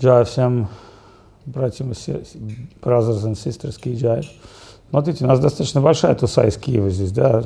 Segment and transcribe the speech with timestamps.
[0.00, 0.68] Джай всем
[1.44, 4.26] братьям и brothers and sisters Киджай.
[4.88, 7.44] Смотрите, у нас достаточно большая туса из Киева здесь, да?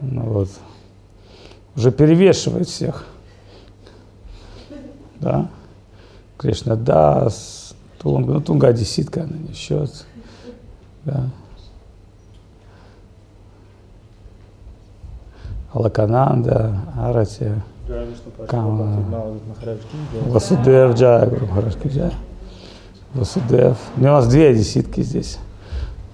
[0.00, 0.48] Ну, вот.
[1.76, 3.06] Уже перевешивает всех.
[5.20, 5.48] Да?
[6.36, 10.04] Кришна Дас, Тунга, ну Тунга одесситка, она не счет.
[11.04, 11.30] Да.
[15.72, 17.52] Алакананда, Арати,
[17.88, 18.06] Джая,
[21.26, 22.12] Гуру Махарадж Джая.
[23.14, 23.76] Васудев.
[23.96, 25.38] У нас две десятки здесь.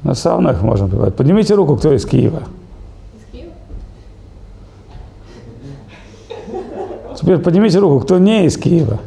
[0.02, 1.14] На саунах можно бывать.
[1.14, 2.44] Поднимите руку, кто из Киева.
[3.14, 3.52] Из Киева?
[7.16, 8.98] Теперь поднимите руку, кто не из Киева.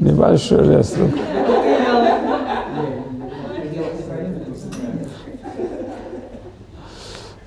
[0.00, 1.10] Небольшой лес рук.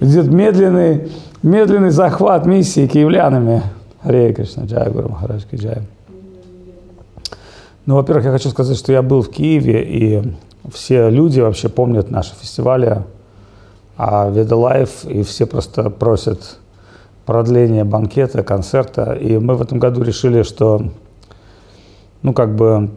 [0.01, 1.11] Идет медленный,
[1.43, 3.61] медленный захват миссии киевлянами.
[4.01, 5.83] Харе Кришна, Джая Гуру Махарадж Джая.
[7.85, 10.33] Ну, во-первых, я хочу сказать, что я был в Киеве, и
[10.73, 13.03] все люди вообще помнят наши фестивали
[13.95, 16.57] а Veda Life, и все просто просят
[17.27, 19.13] продления банкета, концерта.
[19.13, 20.81] И мы в этом году решили, что,
[22.23, 22.89] ну, как бы,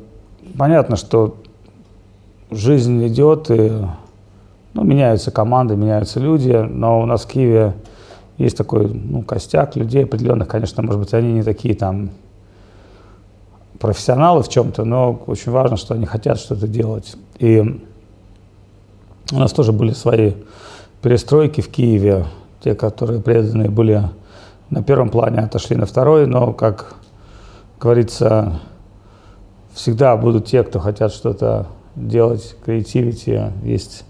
[0.57, 1.37] понятно, что
[2.51, 3.73] жизнь идет, и
[4.75, 7.75] ну, меняются команды, меняются люди, но у нас в Киеве
[8.37, 12.11] есть такой ну, костяк людей определенных, конечно, может быть, они не такие там
[13.79, 17.17] профессионалы в чем-то, но очень важно, что они хотят что-то делать.
[17.39, 17.61] И
[19.33, 20.33] у нас тоже были свои
[21.03, 22.27] перестройки в Киеве,
[22.61, 24.03] те, которые преданные были
[24.71, 26.97] на первом плане, отошли на второй, но, как
[27.79, 28.61] говорится,
[29.73, 34.05] всегда будут те, кто хотят что-то делать, креативити, есть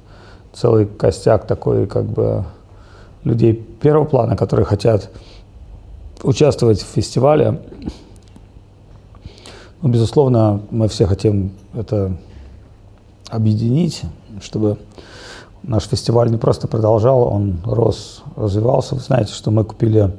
[0.55, 2.45] целый костяк такой, как бы,
[3.25, 5.11] людей первого плана, которые хотят
[6.23, 7.61] участвовать в фестивале.
[9.83, 12.17] Ну, безусловно, мы все хотим это
[13.29, 14.03] объединить,
[14.41, 14.79] чтобы
[15.63, 18.95] наш фестиваль не просто продолжал, он рос, развивался.
[18.95, 20.15] Вы знаете, что мы купили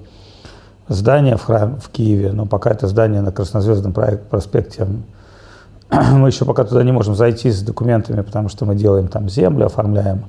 [0.87, 4.87] здание в храме в Киеве, но пока это здание на Краснозвездном проспекте
[6.11, 9.65] мы еще пока туда не можем зайти с документами, потому что мы делаем там землю,
[9.65, 10.25] оформляем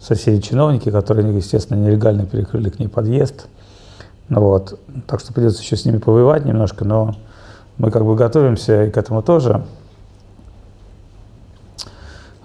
[0.00, 3.46] соседи чиновники, которые, естественно, нелегально перекрыли к ней подъезд.
[4.28, 4.78] Ну, вот.
[5.06, 7.14] Так что придется еще с ними повоевать немножко, но
[7.76, 9.64] мы как бы готовимся и к этому тоже.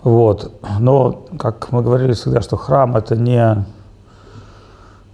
[0.03, 0.51] Вот.
[0.79, 3.65] Но, как мы говорили всегда, что храм это не,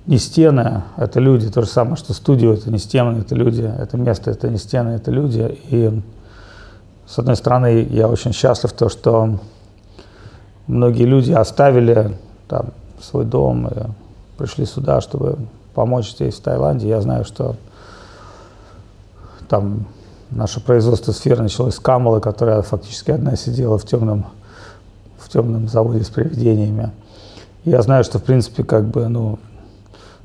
[0.06, 1.50] не стены, это люди.
[1.50, 3.62] То же самое, что студию это не стены, это люди.
[3.62, 5.60] Это место, это не стены, это люди.
[5.70, 6.02] И
[7.08, 9.40] с одной стороны, я очень счастлив, то, что
[10.68, 12.18] многие люди оставили
[12.48, 12.70] там
[13.02, 13.88] свой дом и
[14.38, 15.38] пришли сюда, чтобы
[15.74, 16.88] помочь здесь, в Таиланде.
[16.88, 17.56] Я знаю, что
[19.48, 19.86] там
[20.32, 24.26] наше производство сфер началось с Камалы, которая фактически одна сидела в темном,
[25.20, 26.92] в темном заводе с привидениями.
[27.66, 29.38] я знаю, что, в принципе, как бы, ну,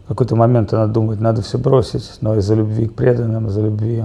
[0.05, 4.05] в какой-то момент она думает, надо все бросить, но из-за любви к преданным, из-за любви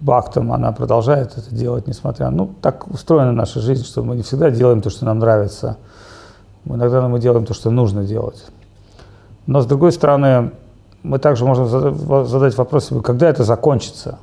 [0.00, 2.30] бактом она продолжает это делать, несмотря...
[2.30, 5.78] Ну, так устроена наша жизнь, что мы не всегда делаем то, что нам нравится.
[6.64, 8.44] Иногда мы делаем то, что нужно делать.
[9.46, 10.50] Но, с другой стороны,
[11.02, 11.66] мы также можем
[12.26, 14.18] задать вопрос когда это закончится?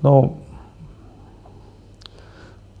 [0.00, 0.38] Ну,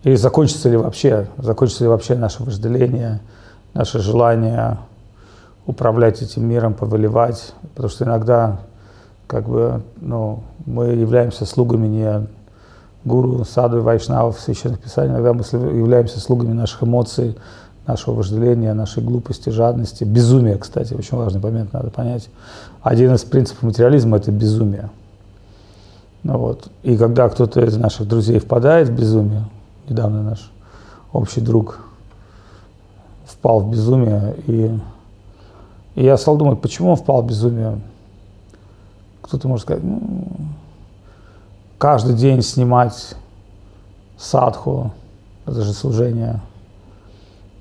[0.02, 3.20] или закончится ли вообще, закончится ли вообще наше вожделение,
[3.74, 4.78] наше желание
[5.66, 8.60] управлять этим миром, повелевать, потому что иногда
[9.26, 12.26] как бы, ну, мы являемся слугами не
[13.04, 17.36] гуру, саду, вайшнавов, священных писаний, иногда мы являемся слугами наших эмоций,
[17.86, 22.28] нашего вожделения, нашей глупости, жадности, безумия, кстати, очень важный момент, надо понять.
[22.82, 24.90] Один из принципов материализма– это безумие.
[26.22, 26.68] Ну вот.
[26.82, 29.44] И когда кто-то из наших друзей впадает в безумие,
[29.88, 30.50] недавно наш
[31.12, 31.80] общий друг
[33.24, 34.78] впал в безумие, и,
[35.94, 37.80] и я стал думать, почему он впал в безумие.
[39.22, 40.26] Кто-то может сказать, ну,
[41.78, 43.14] каждый день снимать
[44.18, 44.92] садху,
[45.46, 46.40] это же служение,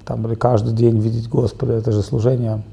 [0.05, 2.63] там, или каждый день видеть Господа, это же служение.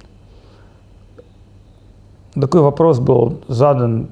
[2.34, 4.10] Такой вопрос был задан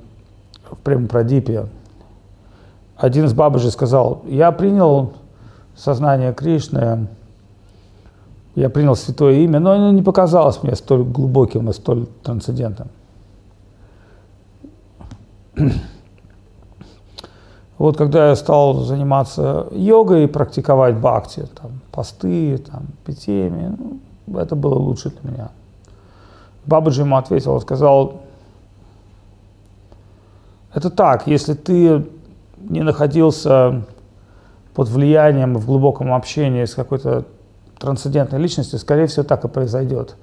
[0.71, 1.67] в Премпрадипе.
[2.97, 5.12] Один из бабушек сказал, я принял
[5.77, 7.09] сознание Кришны,
[8.55, 12.88] я принял святое имя, но оно не показалось мне столь глубоким и столь трансцендентным.
[17.77, 23.77] Вот когда я стал заниматься йогой и практиковать бхакти, там, посты, там, питьями,
[24.27, 25.49] ну, это было лучше для меня.
[26.67, 28.23] Бабаджи ему ответил, сказал,
[30.73, 32.06] это так, если ты
[32.59, 33.85] не находился
[34.75, 37.25] под влиянием в глубоком общении с какой-то
[37.79, 40.17] трансцендентной личностью, скорее всего, так и произойдет.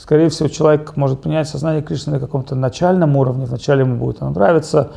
[0.00, 3.44] Скорее всего, человек может принять сознание Кришны на каком-то начальном уровне.
[3.44, 4.92] Вначале ему будет оно нравиться,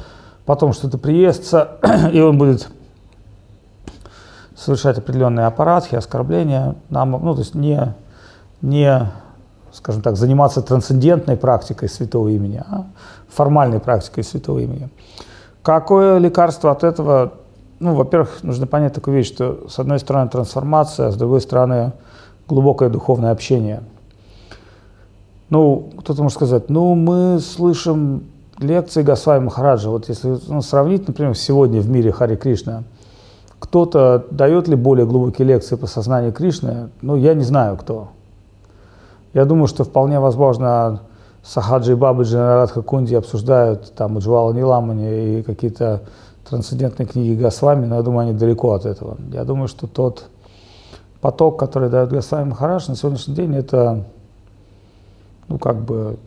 [0.46, 1.72] потом что-то приестся,
[2.14, 2.70] и он будет
[4.56, 7.94] совершать определенные аппаратхи, оскорбления, нам, ну, то есть не,
[8.62, 9.12] не,
[9.74, 12.86] скажем так, заниматься трансцендентной практикой святого имени, а
[13.28, 14.90] формальной практикой святого имени.
[15.64, 17.34] Какое лекарство от этого?
[17.80, 21.92] Ну, во-первых, нужно понять такую вещь, что с одной стороны трансформация, а с другой стороны
[22.48, 23.84] глубокое духовное общение.
[25.50, 28.24] Ну, кто-то может сказать, ну, мы слышим
[28.60, 29.90] лекции Госвами Махараджа.
[29.90, 32.84] Вот если ну, сравнить, например, сегодня в мире Хари Кришна,
[33.60, 36.90] кто-то дает ли более глубокие лекции по сознанию Кришны?
[37.02, 38.10] Ну, я не знаю, кто.
[39.34, 41.02] Я думаю, что вполне возможно
[41.44, 46.02] Сахаджи и Бабаджи на Радха Кунди обсуждают там Уджвала Ниламани и какие-то
[46.48, 49.18] трансцендентные книги Госвами, но я думаю, они далеко от этого.
[49.32, 50.26] Я думаю, что тот
[51.20, 54.06] поток, который дает Госвами Махараш на сегодняшний день, это,
[55.48, 56.18] ну, как бы,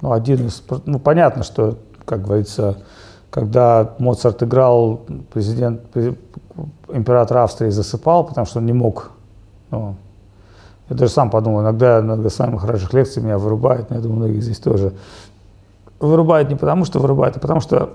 [0.00, 2.78] ну, один из, ну, понятно, что, как говорится,
[3.30, 5.80] когда Моцарт играл, президент,
[6.88, 9.10] император Австрии засыпал, потому что он не мог,
[9.70, 9.96] ну,
[10.88, 14.40] я даже сам подумал, иногда на самых хороших лекций меня вырубает, но я думаю, многие
[14.40, 14.92] здесь тоже.
[16.00, 17.94] Вырубает не потому, что вырубает, а потому что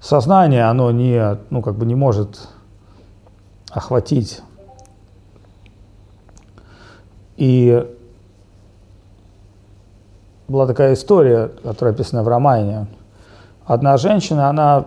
[0.00, 2.48] сознание, оно не, ну, как бы не может
[3.70, 4.42] охватить.
[7.36, 7.86] И
[10.48, 12.86] была такая история, которая описана в Романе.
[13.66, 14.86] Одна женщина, она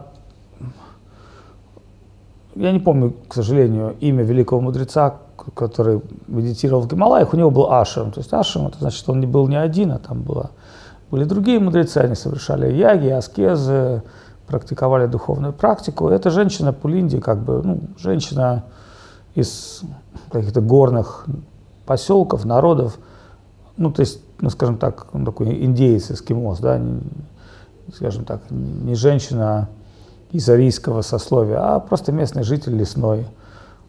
[2.59, 5.15] я не помню, к сожалению, имя великого мудреца,
[5.55, 8.11] который медитировал в Гималаях, у него был Ашем.
[8.11, 10.51] То есть Ашем, это значит, он не был не один, а там было,
[11.09, 14.03] были другие мудрецы, они совершали яги, аскезы,
[14.45, 16.09] практиковали духовную практику.
[16.09, 18.65] Эта женщина Пулинди, как бы, ну, женщина
[19.35, 19.81] из
[20.31, 21.27] каких-то горных
[21.89, 22.99] поселков, народов,
[23.75, 26.79] ну, то есть, ну, скажем так, он такой индеец, эскимос, да,
[27.95, 29.69] скажем так, не женщина
[30.31, 33.25] из арийского сословия, а просто местный житель лесной.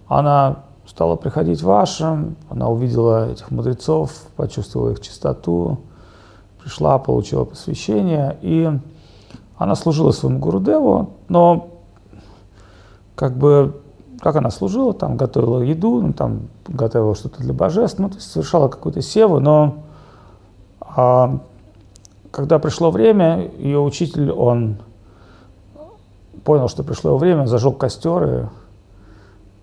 [0.09, 5.81] Она стала приходить в Ашрам, она увидела этих мудрецов, почувствовала их чистоту,
[6.63, 8.71] пришла, получила посвящение, и
[9.59, 11.69] она служила своему Гурудеву, но
[13.15, 13.83] как бы,
[14.21, 18.31] как она служила, там готовила еду, ну, там готовила что-то для божеств, ну, то есть
[18.31, 19.83] совершала какую-то севу, но
[20.81, 21.41] а,
[22.31, 24.79] когда пришло время, ее учитель, он
[26.45, 28.47] понял, что пришло время, зажег костер и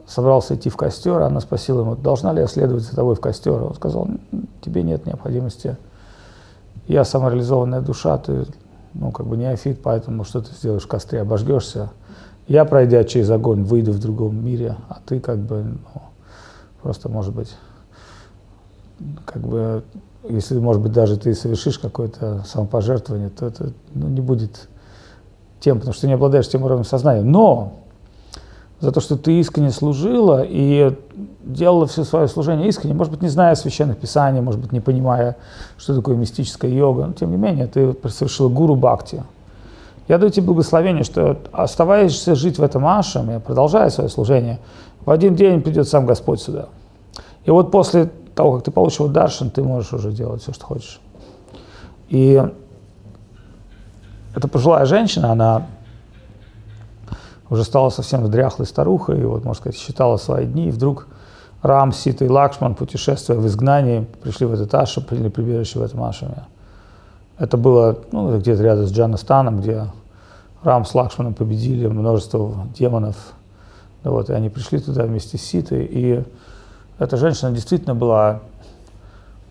[0.07, 3.61] собрался идти в костер, она спросила ему, должна ли я следовать за тобой в костер?
[3.61, 4.07] Он сказал,
[4.61, 5.77] тебе нет необходимости.
[6.87, 8.45] Я самореализованная душа, ты
[8.93, 11.91] ну, как бы неофит, поэтому что ты сделаешь в костре, обожгешься.
[12.47, 16.01] Я, пройдя через огонь, выйду в другом мире, а ты как бы ну,
[16.81, 17.53] просто, может быть,
[19.25, 19.83] как бы,
[20.29, 24.69] если, может быть, даже ты совершишь какое-то самопожертвование, то это ну, не будет
[25.59, 27.21] тем, потому что ты не обладаешь тем уровнем сознания.
[27.21, 27.73] Но
[28.79, 30.95] за то, что ты искренне служила и
[31.43, 35.35] делала все свое служение искренне, может быть, не зная священных писаний, может быть, не понимая,
[35.77, 39.23] что такое мистическая йога, но тем не менее, ты совершила гуру бхакти.
[40.07, 44.59] Я даю тебе благословение, что оставаешься жить в этом ашаме, продолжая свое служение,
[45.05, 46.69] в один день придет сам Господь сюда.
[47.43, 51.01] И вот после того, как ты получил даршин, ты можешь уже делать все, что хочешь.
[52.09, 52.41] И
[54.33, 55.67] эта пожилая женщина, она
[57.49, 61.07] уже стала совсем дряхлой старухой, и вот, можно сказать, считала свои дни, и вдруг
[61.61, 66.03] Рам, Сита и Лакшман, путешествуя в изгнании, пришли в этот ашам, приняли прибежище в этом
[66.03, 66.43] ашаме.
[67.37, 69.85] Это было ну, где-то рядом с Джанастаном, где
[70.63, 73.15] Рам с Лакшманом победили множество демонов.
[74.03, 76.23] Вот, и они пришли туда вместе с Ситой, и
[76.97, 78.41] эта женщина действительно была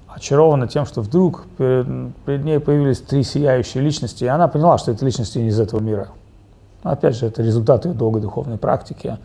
[0.09, 4.93] очарована тем, что вдруг перед, перед ней появились три сияющие личности, и она поняла, что
[4.93, 6.09] это личности не из этого мира.
[6.83, 9.19] Опять же, это результат ее долгой духовной практики,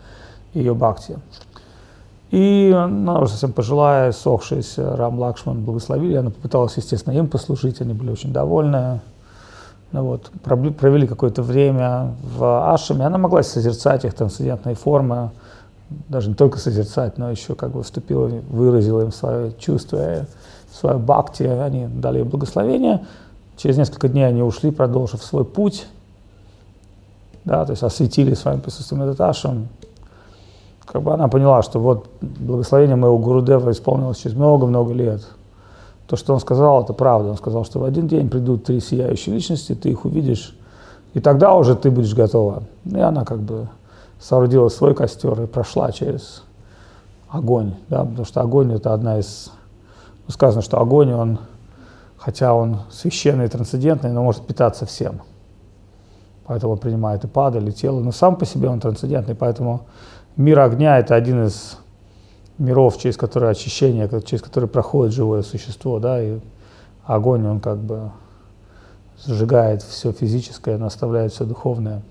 [0.52, 1.18] ее бхакти.
[2.32, 7.92] И она уже совсем пожилая, сохшаяся, Рам Лакшман благословили, она попыталась, естественно, им послужить, они
[7.92, 9.00] были очень довольны.
[9.92, 15.30] Ну вот, провели какое-то время в Ашаме, она могла созерцать их трансцендентные формы,
[16.08, 20.26] даже не только созерцать, но еще как бы вступила, выразила им свое чувство
[20.72, 23.04] свою бхакти, они дали ей благословение.
[23.58, 25.86] Через несколько дней они ушли, продолжив свой путь.
[27.44, 29.68] Да, то есть осветили своим присутствием этот ашам.
[30.84, 35.22] Как бы она поняла, что вот благословение моего Гурудева исполнилось через много-много лет.
[36.06, 37.30] то, что он сказал, это правда.
[37.30, 40.56] Он сказал, что в один день придут три сияющие личности, ты их увидишь,
[41.14, 42.64] и тогда уже ты будешь готова.
[42.84, 43.68] И она как бы
[44.20, 46.42] соорудила свой костер и прошла через
[47.28, 49.50] огонь, да, потому что огонь это одна из,
[50.26, 51.38] ну, сказано, что огонь, он,
[52.18, 55.22] хотя он священный и трансцендентный, но может питаться всем.
[56.46, 59.86] Поэтому принимает и падаль, и тело, но сам по себе он трансцендентный, поэтому
[60.36, 61.78] мир огня это один из
[62.58, 66.38] миров, через который очищение, через который проходит живое существо, да, и
[67.04, 68.10] огонь, он как бы
[69.24, 72.02] сжигает все физическое, но оставляет все духовное.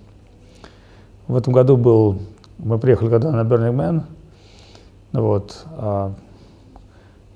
[1.28, 2.20] В этом году был,
[2.58, 4.04] мы приехали когда на Burning Man,
[5.14, 6.14] вот, а,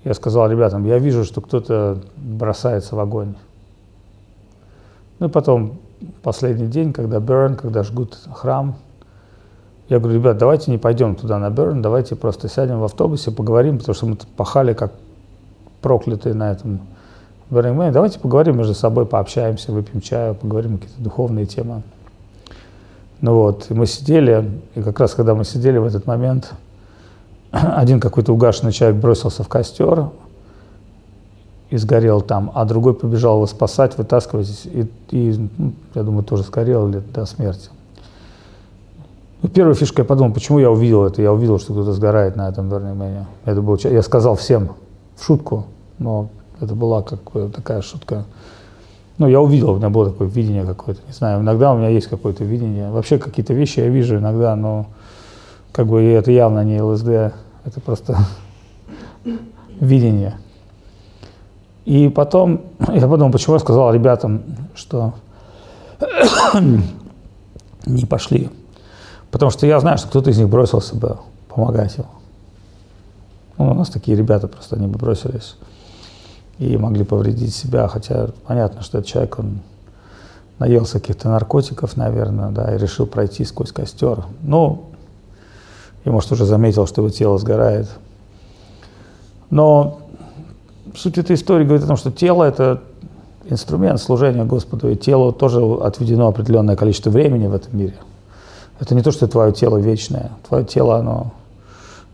[0.03, 3.35] я сказал ребятам, я вижу, что кто-то бросается в огонь.
[5.19, 5.79] Ну и потом,
[6.21, 8.75] последний день, когда Burn, когда жгут храм,
[9.87, 13.77] я говорю, ребят, давайте не пойдем туда на Берн, давайте просто сядем в автобусе, поговорим,
[13.77, 14.91] потому что мы пахали как
[15.81, 16.79] проклятые на этом
[17.51, 17.91] Burning Man.
[17.91, 21.83] Давайте поговорим между собой, пообщаемся, выпьем чаю, поговорим какие-то духовные темы.
[23.21, 26.53] Ну вот, и мы сидели, и как раз когда мы сидели в этот момент,
[27.51, 30.09] один какой-то угашенный человек бросился в костер
[31.69, 36.41] и сгорел там, а другой побежал его спасать, вытаскивать, и, и ну, я думаю, тоже
[36.41, 37.69] сгорел или до смерти.
[39.45, 41.21] Ну, первая фишка, я подумал, почему я увидел это?
[41.21, 43.25] Я увидел, что кто-то сгорает на этом Burning Man.
[43.45, 44.71] Это был, я сказал всем
[45.15, 45.67] в шутку,
[45.99, 47.19] но это была как
[47.53, 48.25] такая шутка.
[49.19, 52.07] Ну, я увидел, у меня было такое видение какое-то, не знаю, иногда у меня есть
[52.07, 52.89] какое-то видение.
[52.89, 54.87] Вообще какие-то вещи я вижу иногда, но
[55.71, 57.07] как бы это явно не ЛСД,
[57.65, 58.17] это просто
[59.79, 60.39] видение.
[61.85, 62.61] И потом
[62.91, 64.41] я подумал, почему я сказал ребятам,
[64.73, 65.13] что
[67.85, 68.49] не пошли
[69.35, 71.17] Потому что я знаю, что кто-то из них бросился бы
[71.49, 72.07] помогать ему.
[73.57, 75.57] Ну, у нас такие ребята просто, они бы бросились
[76.57, 79.59] и могли повредить себя, хотя понятно, что этот человек, он
[80.57, 84.23] наелся каких-то наркотиков, наверное, да, и решил пройти сквозь костер.
[84.41, 84.85] Ну,
[86.05, 87.89] и, может, уже заметил, что его тело сгорает.
[89.49, 89.99] Но
[90.95, 92.81] суть этой истории говорит о том, что тело– это
[93.49, 97.95] инструмент служения Господу, и телу тоже отведено определенное количество времени в этом мире–
[98.79, 100.31] это не то, что твое тело вечное.
[100.47, 101.31] Твое тело, оно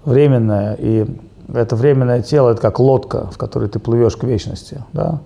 [0.06, 1.06] временное, и
[1.53, 4.84] это временное тело, это как лодка, в которой ты плывешь к вечности.
[4.94, 5.20] Да?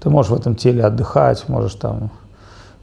[0.00, 2.10] Ты можешь в этом теле отдыхать, можешь там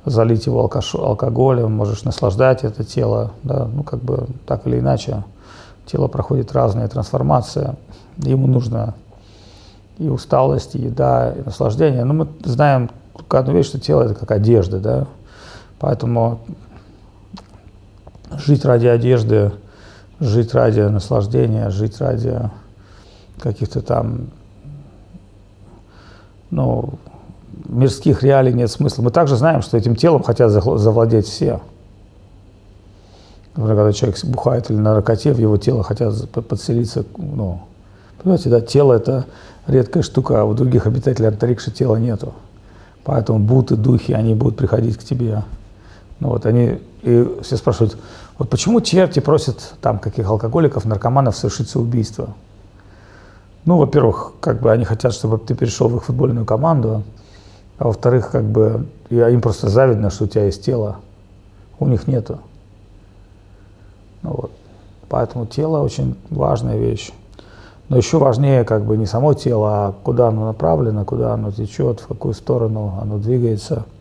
[0.06, 3.68] залить его алкоголем, можешь наслаждать это тело, да?
[3.72, 5.24] ну как бы так или иначе.
[5.86, 7.76] Тело проходит разные трансформации,
[8.18, 8.96] ему нужно
[9.98, 12.04] и усталость, и еда, и наслаждение.
[12.06, 15.08] Но мы знаем только одну вещь, что тело это как одежда, да,
[15.80, 16.40] поэтому
[18.38, 19.52] жить ради одежды,
[20.20, 22.50] жить ради наслаждения, жить ради
[23.40, 24.28] каких-то там,
[26.50, 26.96] ну,
[27.68, 29.04] мирских реалий нет смысла.
[29.04, 31.62] Мы также знаем, что этим телом хотят завладеть все.
[33.56, 37.62] Например, когда человек бухает или на наркоте, в его тело хотят подселиться, ну,
[38.22, 39.26] понимаете, да, тело это
[39.68, 42.34] редкая штука, а у других обитателей антарикши тела нету.
[43.04, 45.44] Поэтому буты, духи, они будут приходить к тебе.
[46.20, 47.98] Ну вот они, и все спрашивают,
[48.42, 52.34] вот почему черти просят там каких алкоголиков, наркоманов совершить убийство?
[53.66, 57.04] Ну, во-первых, как бы они хотят, чтобы ты перешел в их футбольную команду,
[57.78, 60.96] а во-вторых, как бы им просто завидно, что у тебя есть тело,
[61.78, 62.40] у них нету.
[64.24, 64.52] Ну, вот.
[65.08, 67.12] Поэтому тело очень важная вещь.
[67.90, 72.00] Но еще важнее как бы не само тело, а куда оно направлено, куда оно течет,
[72.00, 73.86] в какую сторону оно двигается–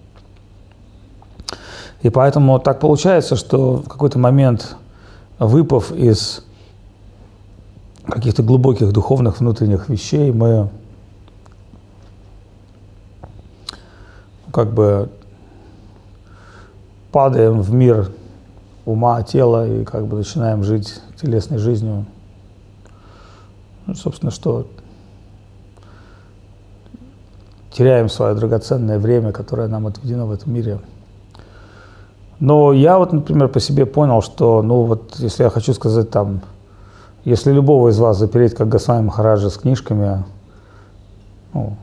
[2.03, 4.77] и поэтому так получается, что в какой-то момент,
[5.39, 6.45] выпав из
[8.07, 10.71] каких-то глубоких духовных внутренних вещей, мы
[14.53, 15.11] как бы
[17.13, 18.11] падаем в мир
[18.85, 22.07] ума, тела и как бы начинаем жить телесной жизнью.
[23.87, 24.67] Ну, собственно, что
[27.71, 30.81] теряем свое драгоценное время, которое нам отведено в этом мире.
[32.41, 36.41] Но я вот, например, по себе понял, что, ну вот, если я хочу сказать там,
[37.25, 40.25] если любого из вас запереть, как Госвами Махараджа, с книжками
[41.53, 41.77] ну,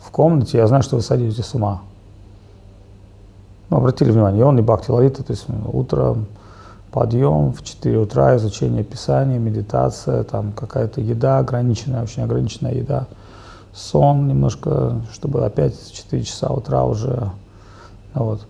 [0.00, 1.80] в комнате, я знаю, что вы садитесь с ума.
[3.70, 6.26] Ну, обратили внимание, он и Бхакти Лалита, то есть ну, утром
[6.92, 13.06] подъем, в 4 утра изучение Писания, медитация, там какая-то еда ограниченная, очень ограниченная еда,
[13.74, 17.30] сон немножко, чтобы опять в 4 часа утра уже,
[18.12, 18.46] вот.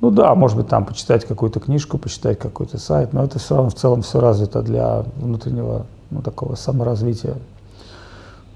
[0.00, 3.70] Ну да, может быть, там почитать какую-то книжку, почитать какой-то сайт, но это все равно
[3.70, 7.34] в целом все развито для внутреннего ну, такого саморазвития.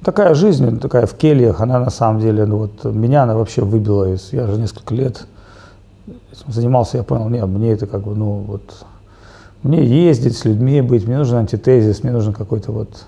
[0.04, 4.12] такая жизнь, такая в кельях, она на самом деле, ну вот меня она вообще выбила
[4.12, 5.26] из, я же несколько лет
[6.06, 8.84] этим занимался, я понял, нет, мне это как бы, ну вот,
[9.62, 13.06] мне ездить с людьми быть, мне нужен антитезис, мне нужен какой-то вот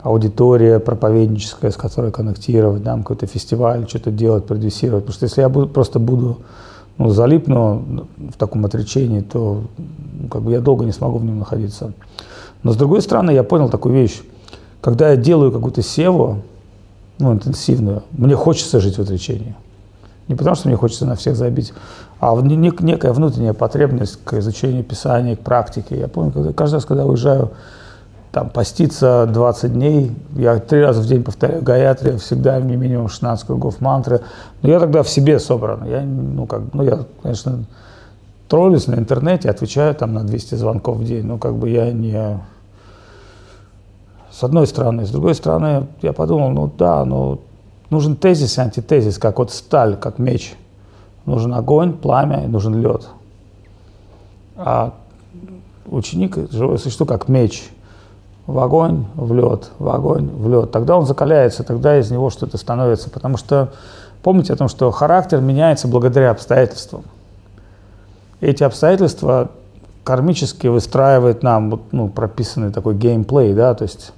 [0.00, 5.04] аудитория проповедническая, с которой коннектировать, да, какой-то фестиваль, что-то делать, продюсировать.
[5.04, 6.38] Потому что если я буду, просто буду
[6.98, 9.62] ну, залипну в таком отречении, то
[10.20, 11.92] ну, как бы я долго не смогу в нем находиться.
[12.62, 14.20] Но с другой стороны, я понял такую вещь.
[14.80, 16.42] Когда я делаю какую-то севу,
[17.18, 19.54] ну, интенсивную, мне хочется жить в отречении.
[20.28, 21.72] Не потому, что мне хочется на всех забить,
[22.20, 25.98] а некая внутренняя потребность к изучению Писания, к практике.
[25.98, 27.50] Я помню, когда, каждый раз, когда уезжаю
[28.38, 33.44] там поститься 20 дней, я три раза в день повторяю гаятри, всегда мне минимум 16
[33.44, 34.20] кругов мантры,
[34.62, 37.64] но я тогда в себе собран, я, ну, как, ну, я, конечно,
[38.46, 42.38] троллюсь на интернете, отвечаю там на 200 звонков в день, но как бы я не...
[44.30, 45.04] С одной стороны.
[45.04, 47.40] С другой стороны, я подумал, ну да, но
[47.90, 50.54] нужен тезис и антитезис, как вот сталь, как меч.
[51.26, 53.08] Нужен огонь, пламя и нужен лед.
[54.54, 54.94] А
[55.86, 57.68] ученик, живое существо, как меч–
[58.48, 60.70] в огонь, в лед, в огонь, в лед.
[60.70, 63.10] Тогда он закаляется, тогда из него что-то становится.
[63.10, 63.74] Потому что
[64.22, 67.02] помните о том, что характер меняется благодаря обстоятельствам.
[68.40, 69.50] Эти обстоятельства
[70.02, 74.12] кармически выстраивает нам ну, прописанный такой геймплей, да, то есть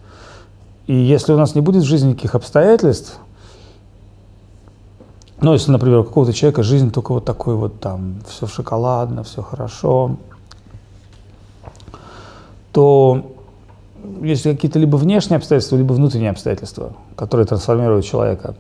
[0.87, 3.19] и если у нас не будет в жизни никаких обстоятельств,
[5.41, 9.43] ну, если, например, у какого-то человека жизнь только вот такой вот там, все шоколадно, все
[9.43, 10.17] хорошо,
[12.73, 13.35] то
[14.23, 18.55] есть какие-то либо внешние обстоятельства, либо внутренние обстоятельства, которые трансформируют человека.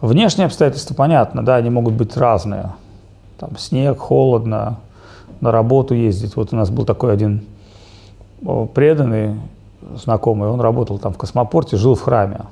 [0.00, 2.72] Внешние обстоятельства, понятно, да, они могут быть разные.
[3.38, 4.78] Там снег, холодно,
[5.40, 6.36] на работу ездить.
[6.36, 7.44] Вот у нас был такой один
[8.74, 9.36] преданный
[9.96, 12.42] знакомый, он работал там в космопорте, жил в храме.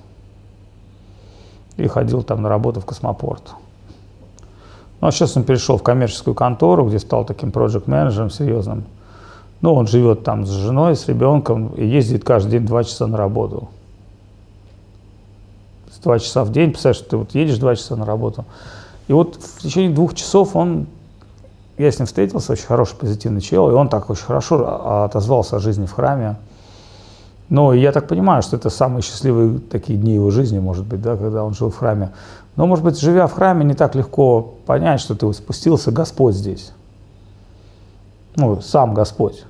[1.76, 3.54] И ходил там на работу в космопорт.
[5.00, 8.84] Ну, а сейчас он перешел в коммерческую контору, где стал таким проект-менеджером серьезным.
[9.62, 13.16] Ну, он живет там с женой, с ребенком и ездит каждый день два часа на
[13.16, 13.68] работу.
[16.02, 18.44] Два часа в день, представляешь, ты вот едешь два часа на работу.
[19.06, 20.88] И вот в течение двух часов он,
[21.78, 25.58] я с ним встретился, очень хороший, позитивный чел, и он так очень хорошо отозвался о
[25.60, 26.34] жизни в храме.
[27.48, 31.16] Ну, я так понимаю, что это самые счастливые такие дни его жизни, может быть, да,
[31.16, 32.10] когда он жил в храме.
[32.56, 36.72] Но, может быть, живя в храме, не так легко понять, что ты спустился Господь здесь.
[38.34, 39.44] Ну, сам Господь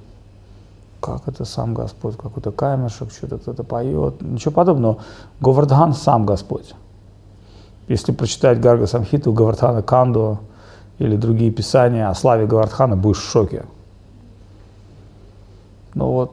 [1.02, 4.98] как это сам Господь, какой-то камешек, что-то кто-то поет, ничего подобного.
[5.40, 6.74] Говардхан сам Господь.
[7.88, 10.38] Если прочитать Гарга Самхиту, Говардхана Канду
[10.98, 13.64] или другие писания о славе Говардхана, будешь в шоке.
[15.94, 16.32] Ну вот,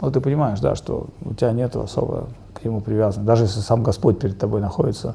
[0.00, 3.26] вот ты понимаешь, да, что у тебя нет особо к нему привязанности.
[3.26, 5.14] Даже если сам Господь перед тобой находится,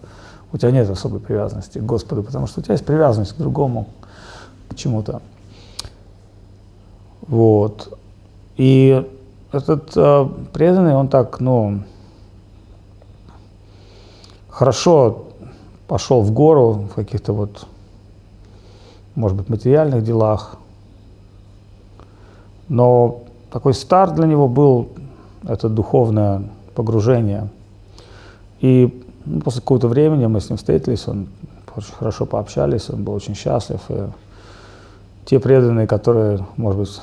[0.54, 3.88] у тебя нет особой привязанности к Господу, потому что у тебя есть привязанность к другому,
[4.69, 5.21] к чему-то.
[7.30, 7.98] Вот.
[8.58, 9.08] И
[9.52, 11.84] этот э, преданный, он так, ну,
[14.50, 15.26] хорошо
[15.88, 17.68] пошел в гору в каких-то вот,
[19.15, 20.58] может быть, материальных делах.
[22.68, 24.89] Но такой старт для него был
[25.48, 27.50] это духовное погружение.
[28.60, 31.28] И ну, после какого-то времени мы с ним встретились, он
[31.76, 33.80] очень хорошо пообщались, он был очень счастлив.
[33.89, 34.10] И
[35.26, 37.02] те преданные, которые, может быть,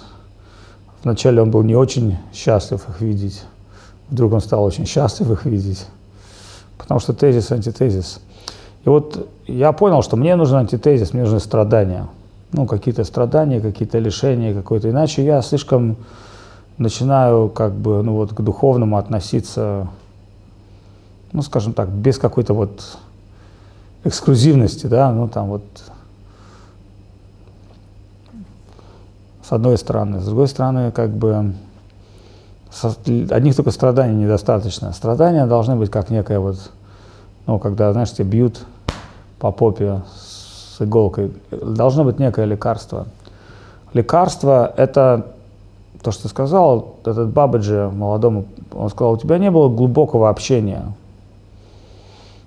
[1.07, 3.45] Вначале он был не очень счастлив их видеть,
[4.11, 5.87] вдруг он стал очень счастлив их видеть,
[6.77, 8.21] потому что тезис, антитезис.
[8.85, 12.09] И вот я понял, что мне нужен антитезис, мне нужны страдания.
[12.51, 14.91] Ну, какие-то страдания, какие-то лишения, какое-то.
[14.91, 15.97] Иначе я слишком
[16.77, 19.87] начинаю как бы, ну вот, к духовному относиться,
[21.31, 22.99] ну, скажем так, без какой-то вот
[24.03, 25.63] эксклюзивности, да, ну, там вот
[29.47, 30.21] с одной стороны.
[30.21, 31.55] С другой стороны, как бы
[33.31, 34.93] одних только страданий недостаточно.
[34.93, 36.57] Страдания должны быть как некая вот,
[37.47, 38.65] ну, когда, знаешь, тебе бьют
[39.39, 43.07] по попе с иголкой, должно быть некое лекарство.
[43.93, 45.35] Лекарство– это
[46.03, 50.93] то, что сказал, этот Бабаджи молодому, он сказал, у тебя не было глубокого общения.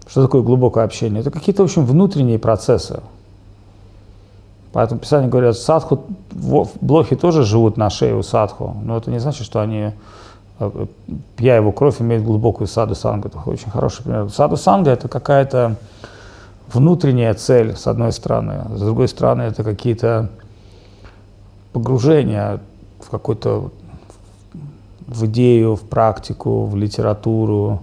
[0.05, 1.21] Что такое глубокое общение?
[1.21, 3.01] Это какие-то, в общем, внутренние процессы.
[4.71, 6.05] Поэтому Писание говорят, садху,
[6.81, 9.91] блохи тоже живут на шее у садху, но это не значит, что они,
[10.59, 10.85] э,
[11.35, 13.29] пья его кровь, имеют глубокую саду санга.
[13.29, 14.29] Это очень хороший пример.
[14.29, 15.75] Саду санга– это какая-то
[16.71, 18.65] внутренняя цель, с одной стороны.
[18.75, 20.29] С другой стороны, это какие-то
[21.73, 22.59] погружения
[22.99, 23.71] в какой-то
[25.07, 27.81] в идею, в практику, в литературу.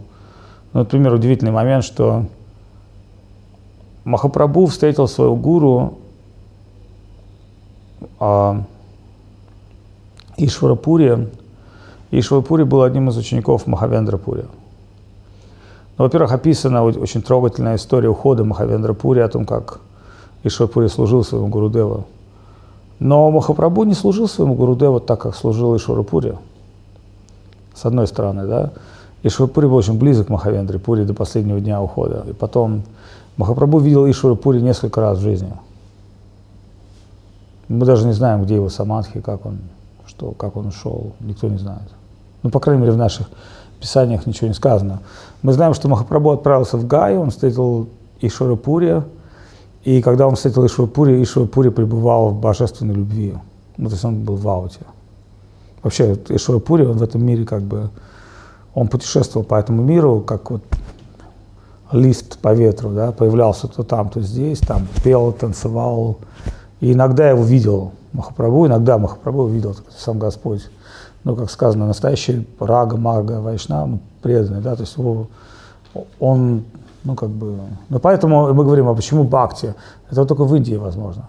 [0.73, 2.27] Ну, например, удивительный момент, что
[4.05, 5.99] Махапрабху встретил своего гуру
[8.19, 8.63] а,
[10.37, 11.29] Ишварапури.
[12.11, 14.45] Ишварапури был одним из учеников Махавендрапури.
[15.99, 19.81] Ну, во-первых, описана очень трогательная история ухода Махавендрапури о том, как
[20.45, 22.05] Ишварапури служил своему Гурудеву.
[22.99, 26.37] Но Махапрабху не служил своему Гурудеву так, как служил Ишварапури.
[27.75, 28.73] С одной стороны, да.
[29.23, 32.25] Ишварапури был очень близок к Махавендре Пури до последнего дня ухода.
[32.29, 32.83] И потом
[33.37, 35.53] Махапрабху видел Ишварапури несколько раз в жизни.
[37.69, 39.59] Мы даже не знаем, где его самадхи, как он,
[40.07, 41.13] что, как он ушел.
[41.21, 41.89] Никто не знает.
[42.43, 43.29] Ну, по крайней мере, в наших
[43.81, 45.01] писаниях ничего не сказано.
[45.43, 47.89] Мы знаем, что Махапрабху отправился в Гаю, он встретил
[48.21, 49.03] Ишварапури,
[49.85, 53.35] и когда он встретил Ишварапури, Ишварапури пребывал в божественной любви.
[53.77, 54.81] Ну, то есть он был в ауте.
[55.83, 57.91] Вообще, Ишварапури, он в этом мире как бы,
[58.75, 60.63] он путешествовал по этому миру, как вот
[61.93, 66.19] лист по ветру, да, появлялся то там, то здесь, там пел, танцевал.
[66.81, 70.69] И иногда я его видел, Махапрабху, иногда Махапрабху видел сам Господь
[71.27, 75.27] ну, как сказано, настоящий рага, мага, вайшна, ну, преданный, да, то есть его,
[76.21, 76.63] он,
[77.03, 77.59] ну, как бы,
[77.89, 79.75] ну, поэтому мы говорим, а почему бхакти?
[80.09, 81.29] Это только в Индии возможно.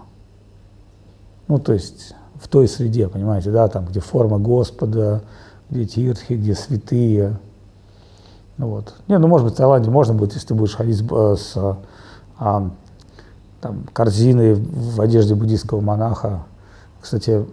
[1.47, 5.23] Ну, то есть в той среде, понимаете, да, там, где форма Господа,
[5.71, 7.39] где тирхи, где святые.
[8.57, 8.93] Ну, вот.
[9.07, 11.77] Не, ну, может быть, в Таиланде можно будет, если ты будешь ходить с, э, с
[12.37, 12.69] а,
[13.61, 16.43] там, корзиной в одежде буддийского монаха.
[17.01, 17.45] Кстати,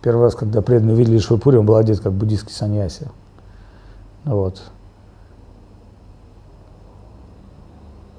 [0.00, 3.08] Первый раз, когда преданные увидели Швапури, он был одет как буддийский саньяси.
[4.24, 4.62] Вот.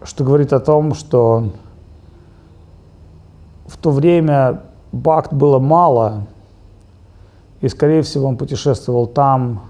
[0.03, 1.51] Что говорит о том, что
[3.65, 6.27] в то время бакт было мало,
[7.61, 9.63] и, скорее всего, он путешествовал там,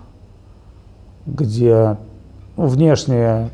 [1.26, 1.98] где
[2.58, 3.50] ну, внешние,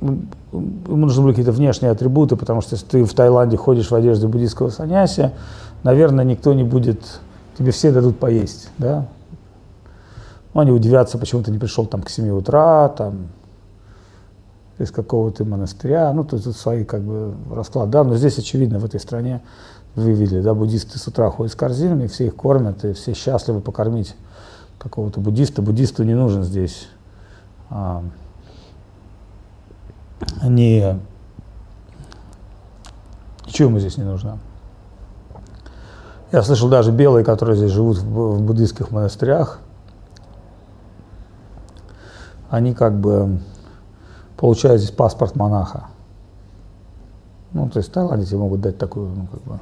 [0.00, 4.26] ему нужны были какие-то внешние атрибуты, потому что если ты в Таиланде ходишь в одежде
[4.26, 5.32] буддийского саньяси,
[5.82, 7.20] наверное, никто не будет
[7.58, 9.06] тебе все дадут поесть, да.
[10.54, 13.28] Ну, они удивятся, почему ты не пришел там к 7 утра, там,
[14.78, 18.78] из какого то монастыря, ну, тут, тут свои как бы расклад, да, но здесь очевидно,
[18.78, 19.42] в этой стране,
[19.94, 23.60] вы видели, да, буддисты с утра ходят с корзинами, все их кормят, и все счастливы
[23.60, 24.16] покормить
[24.78, 25.62] какого-то буддиста.
[25.62, 26.88] Буддисту не нужен здесь
[27.68, 28.02] а,
[30.42, 31.00] не,
[33.46, 34.38] ничего ему здесь не нужно.
[36.32, 39.58] Я слышал даже белые, которые здесь живут в буддийских монастырях,
[42.50, 43.40] они как бы
[44.36, 45.88] получают здесь паспорт монаха.
[47.52, 49.60] Ну, то есть Таиланде тебе могут дать такую, ну, как бы,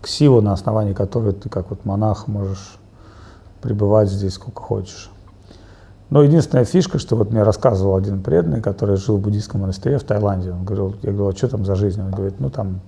[0.00, 2.78] ксиву, на основании которой ты как вот монах можешь
[3.60, 5.11] пребывать здесь сколько хочешь.
[6.12, 10.04] Но единственная фишка, что вот мне рассказывал один преданный, который жил в буддийском монастыре в
[10.04, 12.02] Таиланде, он говорил, я говорю, а что там за жизнь?
[12.02, 12.82] Он говорит, ну там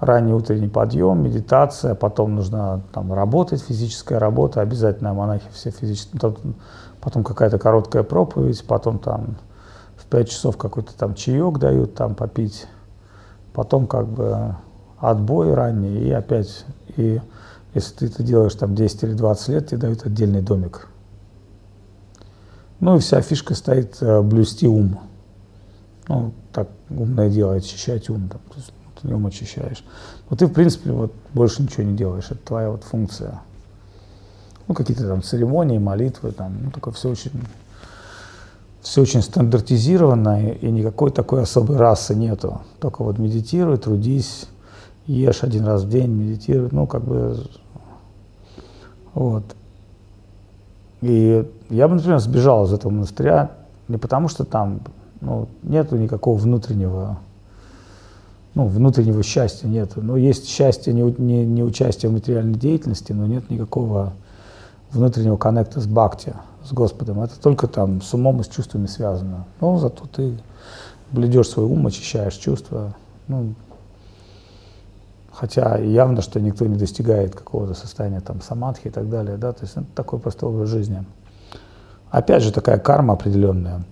[0.00, 6.54] ранний утренний подъем, медитация, потом нужно там работать, физическая работа, обязательно монахи все физические, потом,
[7.02, 9.36] потом какая-то короткая проповедь, потом там
[9.96, 12.68] в 5 часов какой-то там чаек дают там попить,
[13.52, 14.56] потом как бы
[14.98, 16.64] отбой ранний и опять,
[16.96, 17.20] и
[17.74, 20.88] если ты это делаешь там 10 или 20 лет, тебе дают отдельный домик.
[22.80, 25.00] Ну и вся фишка стоит э, блюсти ум.
[26.08, 28.28] Ну, так умное дело, очищать ум.
[28.28, 28.40] Там.
[29.00, 29.84] Ты нем очищаешь.
[30.28, 33.40] Но ты, в принципе, вот больше ничего не делаешь, это твоя вот функция.
[34.66, 37.32] Ну, какие-то там церемонии, молитвы, там, ну, только все очень,
[38.82, 42.60] все очень стандартизировано, и никакой такой особой расы нету.
[42.80, 44.46] Только вот медитируй, трудись,
[45.06, 47.46] ешь один раз в день, медитируй, ну, как бы,
[49.14, 49.44] вот.
[51.00, 53.52] И я бы, например, сбежал из этого монастыря
[53.88, 54.80] не потому, что там
[55.20, 57.18] ну, нету никакого внутреннего
[58.58, 59.92] ну, внутреннего счастья нет.
[59.94, 64.14] Но есть счастье не, не, не участие в материальной деятельности, но нет никакого
[64.90, 66.34] внутреннего коннекта с бхакти,
[66.64, 67.20] с Господом.
[67.20, 69.44] Это только там с умом и с чувствами связано.
[69.60, 70.38] Но зато ты
[71.12, 72.94] бледешь свой ум, очищаешь чувства.
[73.28, 73.54] Ну,
[75.38, 79.36] хотя явно, что никто не достигает какого-то состояния там самадхи и так далее.
[79.36, 79.52] Да?
[79.52, 81.04] То есть это такой простой образ жизни.
[82.10, 83.84] Опять же, такая карма определенная.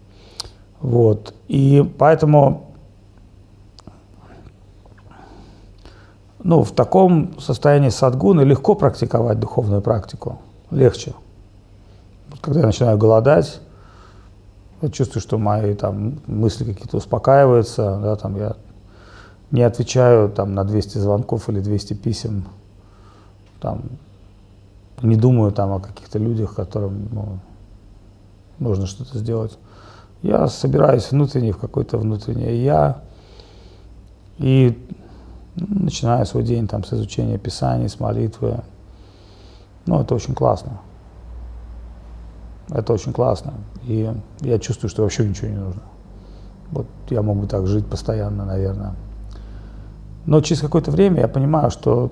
[0.80, 1.34] Вот.
[1.46, 2.74] И поэтому
[6.42, 10.40] ну, в таком состоянии садгуны легко практиковать духовную практику,
[10.72, 11.14] легче.
[12.40, 13.60] Когда я начинаю голодать,
[14.82, 18.56] я чувствую, что мои там мысли какие-то успокаиваются, да, там я
[19.50, 22.44] не отвечаю там на 200 звонков или 200 писем,
[23.60, 23.82] там
[25.02, 27.38] не думаю там о каких-то людях, которым ну,
[28.58, 29.58] нужно что-то сделать.
[30.22, 33.02] Я собираюсь внутренне в какое-то внутреннее я
[34.38, 34.76] и
[35.54, 38.62] ну, начинаю свой день там с изучения Писаний, с молитвы.
[39.86, 40.80] Ну, это очень классно.
[42.68, 43.54] Это очень классно.
[43.84, 45.82] И я чувствую, что вообще ничего не нужно.
[46.70, 48.94] Вот я мог бы так жить постоянно, наверное.
[50.26, 52.10] Но через какое-то время я понимаю, что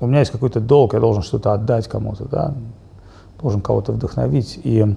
[0.00, 2.54] у меня есть какой-то долг, я должен что-то отдать кому-то, да,
[3.40, 4.58] должен кого-то вдохновить.
[4.64, 4.96] И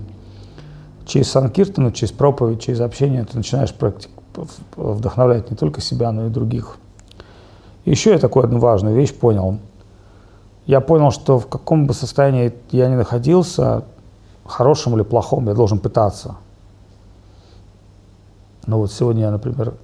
[1.05, 4.09] через Санкиртану, через проповедь, через общение ты начинаешь практик-
[4.75, 6.77] вдохновлять не только себя, но и других.
[7.85, 9.59] И еще я такую одну важную вещь понял.
[10.65, 13.83] Я понял, что в каком бы состоянии я ни находился,
[14.45, 16.37] хорошем или плохом, я должен пытаться.
[18.65, 19.75] Ну вот сегодня я, например,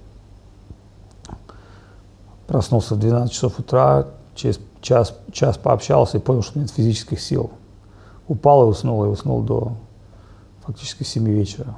[2.52, 7.50] проснулся в 12 часов утра, через час, час пообщался и понял, что нет физических сил.
[8.28, 9.72] Упал и уснул, и уснул до
[10.60, 11.76] фактически 7 вечера.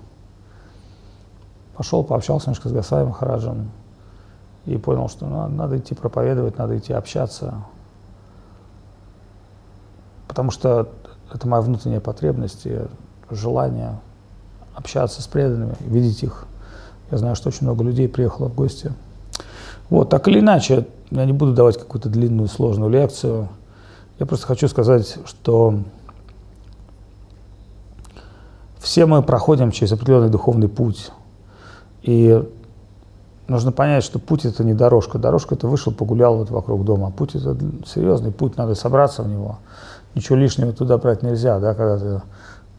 [1.77, 3.71] Пошел, пообщался немножко с Гасаем Махараджем
[4.67, 7.55] и понял, что надо, надо идти проповедовать, надо идти общаться.
[10.27, 10.89] Потому что
[11.33, 12.81] это моя внутренняя потребность и
[13.31, 14.01] желание
[14.75, 16.47] общаться с преданными, видеть их.
[17.13, 18.93] Я знаю, что очень много людей приехало в гости.
[19.95, 23.49] Вот, так или иначе, я не буду давать какую-то длинную, сложную лекцию.
[24.19, 25.79] Я просто хочу сказать, что
[28.81, 31.13] все мы проходим через определенный духовный путь.
[32.03, 32.43] И
[33.47, 35.19] нужно понять, что путь это не дорожка.
[35.19, 37.13] Дорожка это вышел, погулял вот вокруг дома.
[37.13, 39.59] Путь это серьезный путь, надо собраться в него.
[40.17, 42.23] Ничего лишнего туда брать нельзя, да, когда ты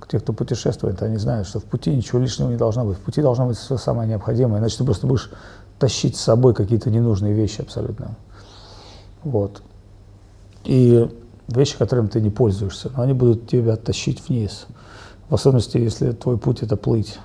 [0.10, 2.98] те, кто путешествует, они знают, что в пути ничего лишнего не должно быть.
[2.98, 5.32] В пути должно быть все самое необходимое, иначе ты просто будешь
[5.80, 8.16] тащить с собой какие-то ненужные вещи абсолютно.
[9.24, 9.62] Вот.
[10.64, 11.10] И
[11.48, 14.68] вещи, которыми ты не пользуешься, но они будут тебя тащить вниз.
[15.30, 17.20] В особенности, если твой путь это плыть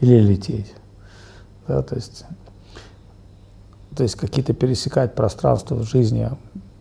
[0.00, 0.74] или лететь.
[1.68, 2.24] Да, то есть,
[3.96, 6.30] то есть какие-то пересекать пространства в жизни.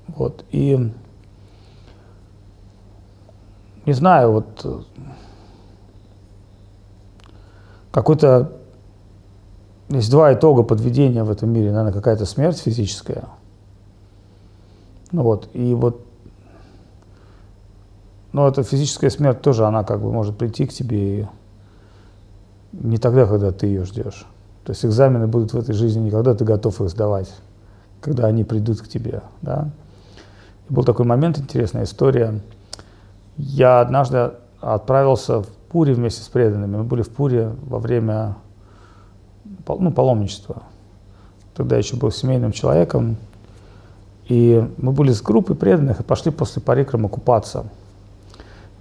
[0.08, 0.43] Вот.
[0.51, 0.91] И
[3.86, 4.86] не знаю, вот
[7.91, 8.61] какой-то
[9.97, 11.71] есть два итога подведения в этом мире.
[11.71, 13.25] Наверное, какая-то смерть физическая.
[15.12, 16.06] Ну вот, и вот,
[18.32, 21.27] но эта физическая смерть тоже, она как бы может прийти к тебе
[22.71, 24.25] не тогда, когда ты ее ждешь.
[24.63, 27.34] То есть экзамены будут в этой жизни не когда ты готов их сдавать,
[27.99, 29.69] когда они придут к тебе, да.
[30.69, 32.39] И был такой момент, интересная история.
[33.36, 36.77] Я однажды отправился в Пури вместе с преданными.
[36.77, 38.36] Мы были в Пуре во время
[39.67, 40.63] ну, паломничества.
[41.56, 43.17] Тогда я еще был семейным человеком.
[44.28, 47.65] И мы были с группой преданных и пошли после парикрама купаться.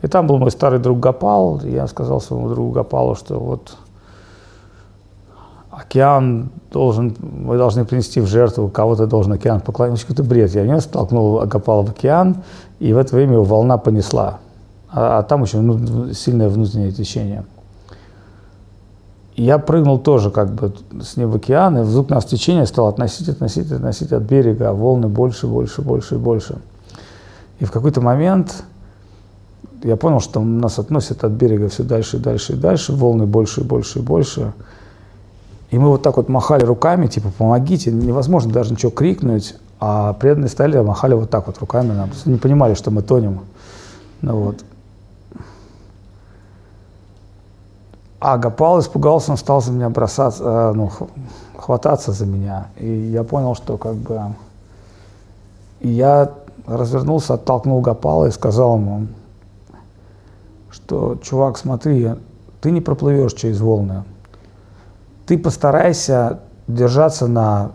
[0.03, 1.61] И там был мой старый друг Гапал.
[1.65, 3.77] И я сказал своему другу Гапалу, что вот
[5.71, 10.01] океан должен, мы должны принести в жертву, кого-то должен океан поклонить.
[10.03, 10.55] Какой-то бред.
[10.55, 12.37] Я не столкнул Гапала в океан,
[12.79, 14.39] и в это время его волна понесла.
[14.89, 17.45] А, а там очень ну, сильное внутреннее течение
[19.37, 23.29] я прыгнул тоже как бы с ним в океан, и вдруг нас течение стало относить,
[23.29, 26.59] относить, относить от берега, а волны больше, больше, больше и больше.
[27.59, 28.65] И в какой-то момент
[29.83, 33.63] я понял, что нас относят от берега все дальше и дальше и дальше, волны больше
[33.63, 34.53] и больше и больше.
[35.71, 40.49] И мы вот так вот махали руками, типа, помогите, невозможно даже ничего крикнуть, а преданные
[40.49, 43.41] стали махали вот так вот руками нам, не понимали, что мы тонем.
[44.21, 44.57] Ну вот.
[48.21, 50.91] А Гапал испугался, он стал за меня бросаться, э, ну,
[51.57, 52.69] хвататься за меня.
[52.77, 54.21] И я понял, что как бы...
[55.81, 56.31] Я
[56.67, 59.07] развернулся, оттолкнул Гапала и сказал ему,
[60.71, 62.11] что, чувак, смотри,
[62.61, 64.05] ты не проплывешь через волны.
[65.27, 67.73] Ты постарайся держаться на,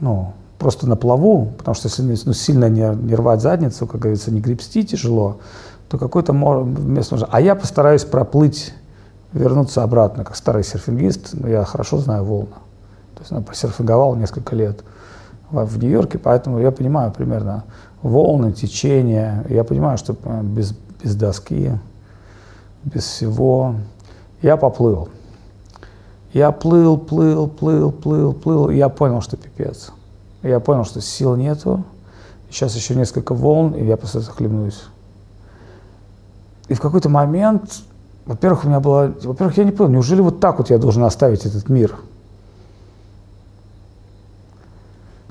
[0.00, 4.30] ну, просто на плаву, потому что если ну, сильно не, не рвать задницу, как говорится,
[4.30, 5.38] не гребсти тяжело,
[5.90, 7.28] то какой-то нужно.
[7.30, 8.72] А я постараюсь проплыть
[9.32, 12.54] вернуться обратно, как старый серфингист, но я хорошо знаю волны.
[13.14, 14.84] То есть я ну, посерфинговал несколько лет
[15.50, 17.64] в Нью-Йорке, поэтому я понимаю примерно
[18.02, 19.44] волны, течения.
[19.48, 21.78] Я понимаю, что э, без, без доски,
[22.84, 23.76] без всего
[24.40, 25.08] я поплыл.
[26.32, 29.92] Я плыл, плыл, плыл, плыл, плыл, и я понял, что пипец.
[30.42, 31.84] Я понял, что сил нету.
[32.50, 34.82] Сейчас еще несколько волн, и я просто захлебнусь.
[36.68, 37.82] И в какой-то момент
[38.24, 41.44] во-первых, у меня было, во-первых, я не понял, неужели вот так вот я должен оставить
[41.44, 41.96] этот мир?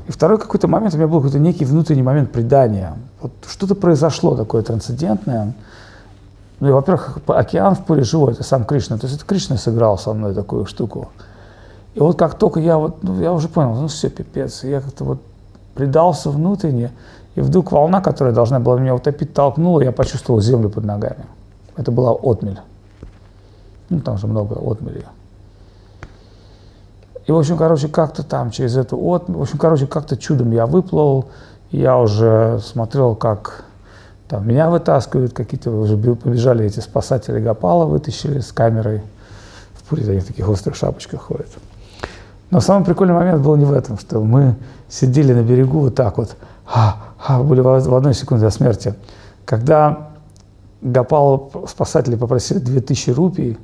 [0.08, 2.98] И второй какой-то момент, у меня был какой-то некий внутренний момент предания.
[3.22, 5.54] Вот что-то произошло такое трансцендентное.
[6.60, 8.98] Ну и, во-первых, океан в поле живой, это сам Кришна.
[8.98, 11.10] То есть это Кришна сыграл со мной такую штуку.
[11.94, 15.04] И вот как только я вот, ну, я уже понял, ну все, пипец, я как-то
[15.04, 15.22] вот
[15.76, 16.92] предался внутренне,
[17.36, 21.26] и вдруг волна, которая должна была меня утопить, толкнула, я почувствовал землю под ногами.
[21.78, 22.60] Это была отмель.
[23.92, 25.06] Ну, там же много отмелей.
[27.28, 30.66] И, в общем, короче, как-то там через эту отмель, в общем, короче, как-то чудом я
[30.66, 31.30] выплыл,
[31.72, 33.66] я уже смотрел, как
[34.30, 39.02] там меня вытаскивают, какие-то уже побежали эти спасатели Гапала, вытащили с камерой.
[39.74, 41.50] В Пуре они в таких острых шапочках ходят.
[42.50, 44.56] Но самый прикольный момент был не в этом, что мы
[44.88, 46.96] сидели на берегу вот так вот, а,
[47.28, 48.94] а, были в одной секунде до смерти.
[49.44, 50.12] Когда
[50.82, 53.58] Гапал спасатели попросили 2000 рупий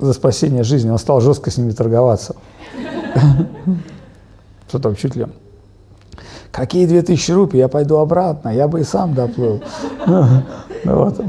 [0.00, 2.36] за спасение жизни, он стал жестко с ними торговаться.
[4.68, 5.26] Что там, чуть ли.
[6.52, 7.58] Какие 2000 рупий?
[7.58, 9.62] Я пойду обратно, я бы и сам доплыл.
[10.06, 10.42] Ну,
[10.84, 11.20] вот.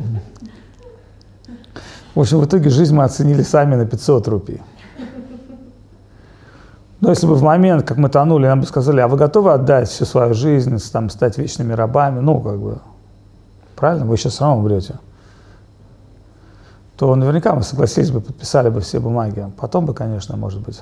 [2.15, 4.61] В общем, в итоге жизнь мы оценили сами на 500 рупий.
[7.01, 9.87] Но если бы в момент, как мы тонули, нам бы сказали, а вы готовы отдать
[9.87, 12.79] всю свою жизнь, там, стать вечными рабами, ну, как бы,
[13.75, 14.95] правильно, вы сейчас все равно умрете,
[16.99, 19.49] то наверняка мы согласились бы, подписали бы все бумаги.
[19.55, 20.81] Потом бы, конечно, может быть,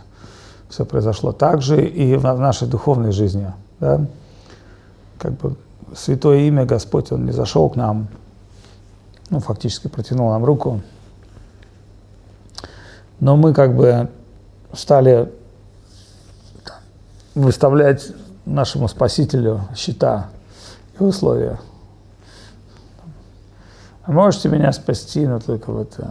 [0.67, 3.53] все произошло так же и в нашей духовной жизни.
[3.79, 4.03] Да?
[5.19, 5.55] Как бы
[5.95, 8.07] святое имя Господь, Он не зашел к нам,
[9.29, 10.81] ну, фактически протянул нам руку,
[13.19, 14.09] но мы как бы
[14.73, 15.31] стали
[17.35, 18.07] выставлять
[18.43, 20.31] нашему Спасителю счета
[20.99, 21.59] и условия.
[24.07, 26.07] А можете меня спасти, но только вот э,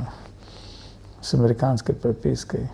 [1.23, 2.69] с американской пропиской.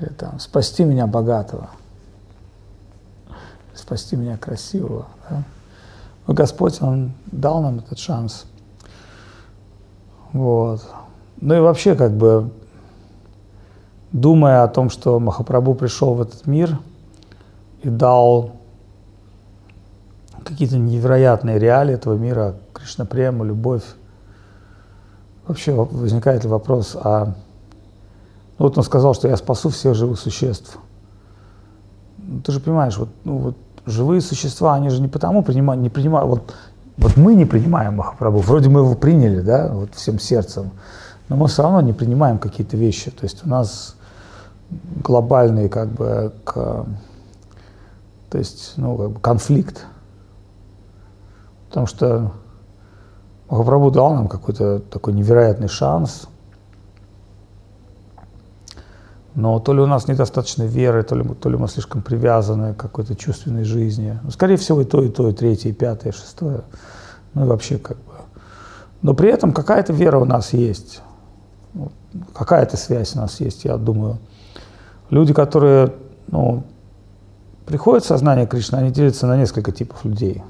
[0.00, 1.70] Или там, спасти меня богатого.
[3.72, 5.06] Спасти меня красивого.
[5.30, 5.44] Да?
[6.26, 8.46] Но Господь, Он дал нам этот шанс.
[10.32, 10.84] Вот.
[11.40, 12.50] Ну и вообще, как бы,
[14.10, 16.76] думая о том, что Махапрабху пришел в этот мир
[17.80, 18.57] и дал
[20.48, 23.82] какие-то невероятные реалии этого мира, Кришнапрему, любовь,
[25.46, 27.34] вообще возникает вопрос, а
[28.58, 30.78] ну, вот он сказал, что я спасу всех живых существ.
[32.18, 33.56] Ну, ты же понимаешь, вот, ну, вот
[33.86, 36.54] живые существа, они же не потому принимают, не принимают, вот,
[36.96, 40.70] вот мы не принимаем Махапрабху, вроде мы его приняли, да, вот всем сердцем,
[41.28, 43.10] но мы все равно не принимаем какие-то вещи.
[43.10, 43.96] То есть у нас
[45.02, 46.54] глобальный как бы к,
[48.30, 49.86] то есть, ну, как бы конфликт.
[51.68, 52.32] Потому что
[53.50, 56.28] Махапрабху дал нам какой-то такой невероятный шанс,
[59.34, 62.76] но то ли у нас недостаточно веры, то ли, то ли мы слишком привязаны к
[62.76, 64.18] какой-то чувственной жизни.
[64.22, 66.62] Ну, скорее всего, и то, и то, и третье, и пятое, и шестое.
[67.34, 68.14] Ну и вообще как бы.
[69.00, 71.02] Но при этом какая-то вера у нас есть.
[72.34, 74.18] Какая-то связь у нас есть, я думаю.
[75.10, 75.94] Люди, которые
[76.26, 76.64] ну,
[77.64, 80.42] приходят в сознание Кришны, они делятся на несколько типов людей.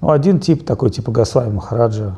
[0.00, 2.16] Ну, один тип такой, типа Гасвами Махараджа,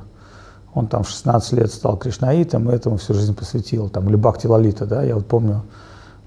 [0.74, 3.88] он там в 16 лет стал кришнаитом и этому всю жизнь посвятил.
[3.88, 5.62] Там, или Бхакти Лалита, да, я вот помню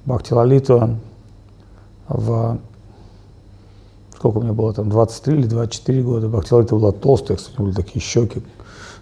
[0.06, 0.98] Бхакти Лалиту
[2.08, 2.60] в
[4.24, 6.30] сколько меня было там, 23 или 24 года.
[6.30, 8.42] Бхакти Лалита была толстая, кстати, были такие щеки.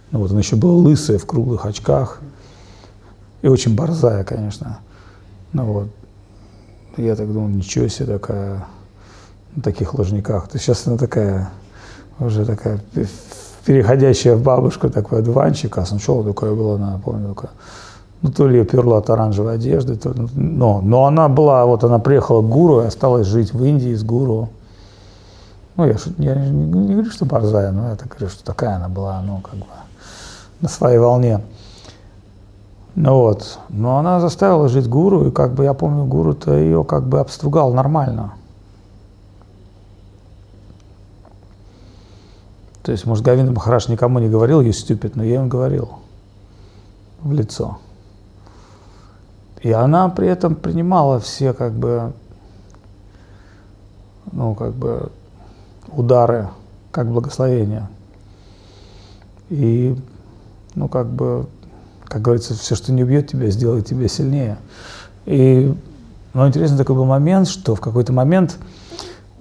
[0.09, 2.21] Ну вот, она еще была лысая, в круглых очках.
[3.43, 4.79] И очень борзая, конечно.
[5.53, 5.87] Ну вот,
[6.97, 8.65] я так думал, ничего себе такая,
[9.55, 10.47] на таких ложниках.
[10.47, 11.51] То сейчас она такая,
[12.25, 12.79] уже такая,
[13.65, 17.51] переходящая в бабушку такой одуванчик, а сначала такая была, она, помню, такая,
[18.21, 21.99] ну, то ли ее перла от оранжевой одежды, то, но, но она была, вот она
[21.99, 24.49] приехала к гуру и осталась жить в Индии с гуру.
[25.75, 28.89] Ну, я, я не, не говорю, что борзая, но я так говорю, что такая она
[28.89, 29.65] была, ну, как бы,
[30.59, 31.41] на своей волне.
[32.95, 33.59] Ну вот.
[33.69, 37.73] Но она заставила жить гуру, и как бы я помню, гуру-то ее как бы обстругал
[37.73, 38.33] нормально.
[42.83, 45.99] То есть, может, Гавинда Махараш никому не говорил, you stupid, но я им говорил
[47.21, 47.79] в лицо.
[49.61, 52.13] И она при этом принимала все как бы,
[54.31, 55.11] ну, как бы
[55.89, 56.49] удары,
[56.91, 57.87] как благословение.
[59.49, 59.95] И,
[60.73, 61.45] ну, как бы
[62.11, 64.57] как говорится, все, что не убьет тебя, сделает тебя сильнее.
[65.25, 65.73] И
[66.33, 68.57] ну, интересный такой был момент, что в какой-то момент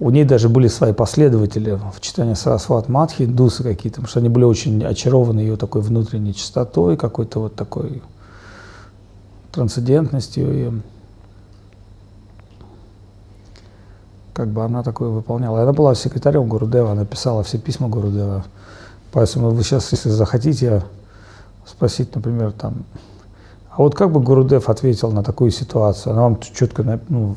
[0.01, 4.29] у ней даже были свои последователи в читании Сарасват Мадхи, индусы какие-то, потому что они
[4.29, 8.01] были очень очарованы ее такой внутренней чистотой, какой-то вот такой
[9.51, 10.53] трансцендентностью.
[10.53, 10.81] И,
[14.33, 15.61] как бы она такое выполняла.
[15.61, 18.43] Она была секретарем Гурудева, она писала все письма Гурудева.
[19.11, 20.81] Поэтому вы сейчас, если захотите
[21.63, 22.85] спросить, например, там,
[23.69, 26.13] а вот как бы Гурудев ответил на такую ситуацию?
[26.13, 27.35] Она вам четко, ну,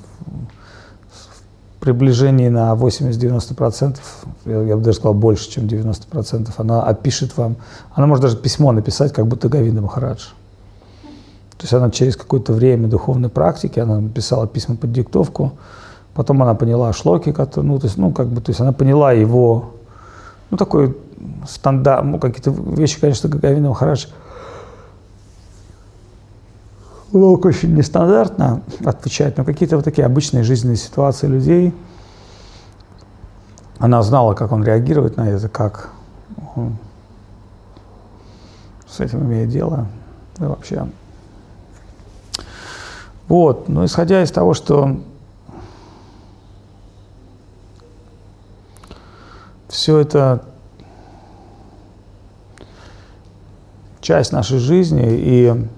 [1.85, 3.99] приближении на 80-90%,
[4.47, 7.57] я, я бы даже сказал больше, чем 90%, она опишет вам,
[7.93, 10.29] она может даже письмо написать, как будто Гавинда Махарадж.
[11.59, 15.53] То есть она через какое-то время духовной практики, она писала письма под диктовку,
[16.15, 19.75] потом она поняла шлоки, ну, то есть, ну, как бы, то есть она поняла его,
[20.51, 20.97] ну, такой
[21.47, 24.07] стандарт, ну, какие-то вещи, конечно, Гавинда Махарадж–
[27.13, 31.75] Волк очень нестандартно отвечает, но какие-то вот такие обычные жизненные ситуации людей.
[33.79, 35.91] Она знала, как он реагирует на это, как
[36.57, 36.77] он
[38.89, 39.87] с этим имеет дело.
[40.37, 40.87] Да вообще.
[43.29, 45.01] Вот, но исходя из того, что
[49.69, 50.45] все это
[54.01, 55.69] часть нашей жизни, и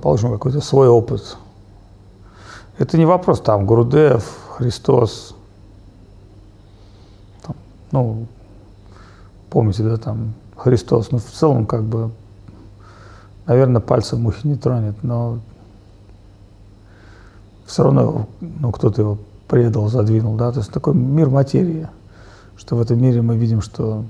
[0.00, 1.36] мы получим какой-то свой опыт.
[2.78, 4.24] Это не вопрос там Гурудев,
[4.56, 5.34] Христос,
[7.42, 7.54] там,
[7.92, 8.26] ну,
[9.50, 12.10] помните, да, там Христос, ну, в целом, как бы,
[13.44, 15.40] наверное, пальцем мухи не тронет, но
[17.66, 21.88] все равно, ну, кто-то его предал, задвинул, да, то есть такой мир материи,
[22.56, 24.04] что в этом мире мы видим, что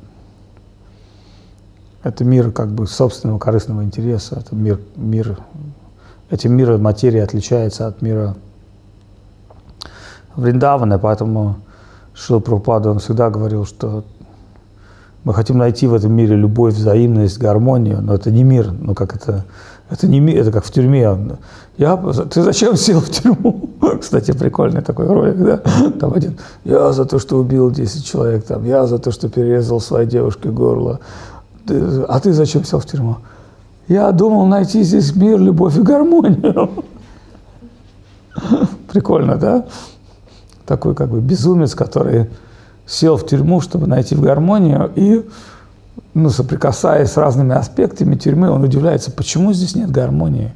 [2.05, 5.37] это мир как бы собственного корыстного интереса, это мир, мир
[6.31, 8.37] этим мир материи отличается от мира
[10.37, 11.57] Вриндавана, поэтому
[12.15, 14.05] Шил Прабхупада, он всегда говорил, что
[15.25, 19.15] мы хотим найти в этом мире любовь, взаимность, гармонию, но это не мир, ну как
[19.15, 19.45] это,
[19.91, 21.37] это не мир, это как в тюрьме.
[21.77, 23.71] Я, ты зачем сел в тюрьму?
[24.01, 25.61] Кстати, прикольный такой ролик, да?
[25.99, 29.81] Там один, я за то, что убил 10 человек, там, я за то, что перерезал
[29.81, 31.01] своей девушке горло,
[31.69, 33.17] а ты зачем сел в тюрьму?
[33.91, 36.71] Я думал найти здесь мир, любовь и гармонию.
[38.93, 39.65] Прикольно, да?
[40.65, 42.31] Такой как бы безумец, который
[42.87, 45.27] сел в тюрьму, чтобы найти в гармонию, и,
[46.15, 50.53] ну, соприкасаясь с разными аспектами тюрьмы, он удивляется, почему здесь нет гармонии,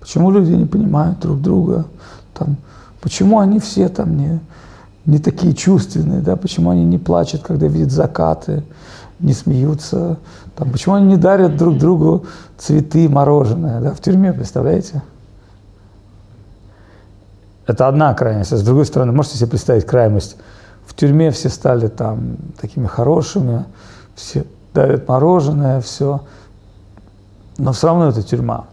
[0.00, 1.84] почему люди не понимают друг друга,
[2.32, 2.56] там,
[3.02, 4.40] почему они все там не,
[5.04, 8.62] не такие чувственные, да, почему они не плачут, когда видят закаты,
[9.20, 10.18] не смеются,
[10.56, 15.02] там, почему они не дарят друг другу цветы, мороженое, да, в тюрьме, представляете?
[17.66, 18.52] Это одна крайность.
[18.52, 20.36] А с другой стороны, можете себе представить крайность?
[20.86, 23.66] В тюрьме все стали там такими хорошими,
[24.14, 26.22] все дарят мороженое, все.
[27.58, 28.66] Но все равно это тюрьма.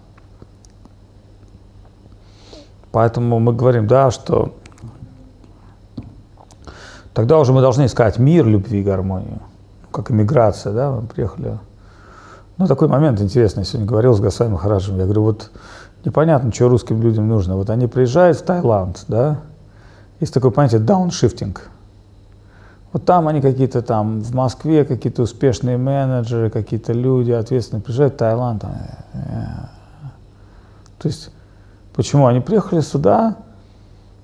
[2.91, 4.56] Поэтому мы говорим, да, что
[7.14, 9.41] тогда уже мы должны искать мир, любви гармонию.
[9.96, 11.58] Как иммиграция, да, мы приехали
[12.58, 13.62] ну, такой момент интересный.
[13.62, 14.98] Я сегодня говорил с Гасай Махараджем.
[14.98, 15.52] Я говорю, вот
[16.04, 17.56] непонятно, что русским людям нужно.
[17.56, 19.39] Вот они приезжают в Таиланд, да,
[20.20, 21.70] есть такое понятие дауншифтинг.
[22.91, 28.18] Вот там они какие-то там, в Москве какие-то успешные менеджеры, какие-то люди ответственные, приезжают в
[28.18, 28.64] Таиланд.
[28.64, 28.72] Там,
[29.14, 30.10] э, э.
[31.00, 31.32] То есть,
[31.93, 32.28] почему?
[32.28, 33.38] Они приехали сюда,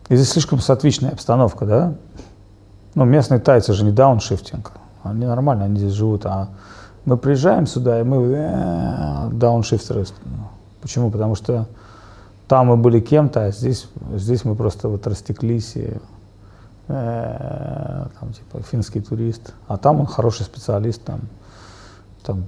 [0.10, 1.94] и здесь слишком сатвичная обстановка, да?
[2.94, 4.74] Ну, местные тайцы же не дауншифтинг.
[5.04, 6.50] Они нормально, они здесь живут, а
[7.06, 10.06] мы приезжаем сюда, и мы э, дауншифтеры.
[10.82, 11.10] Почему?
[11.10, 11.68] Потому что
[12.48, 15.94] там мы были кем-то, а здесь, здесь мы просто вот растеклись и
[16.88, 19.54] э, там типа финский турист.
[19.68, 21.22] А там он хороший специалист, там,
[22.24, 22.44] там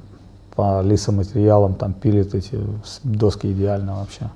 [0.55, 2.59] по лесоматериалам там пилит эти
[3.03, 4.29] доски идеально вообще.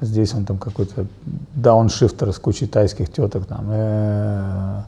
[0.00, 1.06] Здесь он там какой-то
[1.54, 3.66] дауншифтер с кучей тайских теток там.
[3.70, 4.82] Э,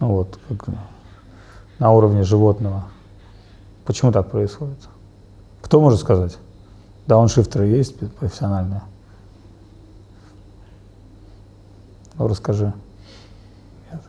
[0.00, 0.68] ну вот, как
[1.78, 2.84] на уровне животного.
[3.84, 4.88] Почему так происходит?
[5.62, 6.38] Кто может сказать?
[7.06, 8.82] Дауншифтеры есть профессиональные?
[12.16, 12.72] Ну, расскажи.
[13.90, 14.00] Нет.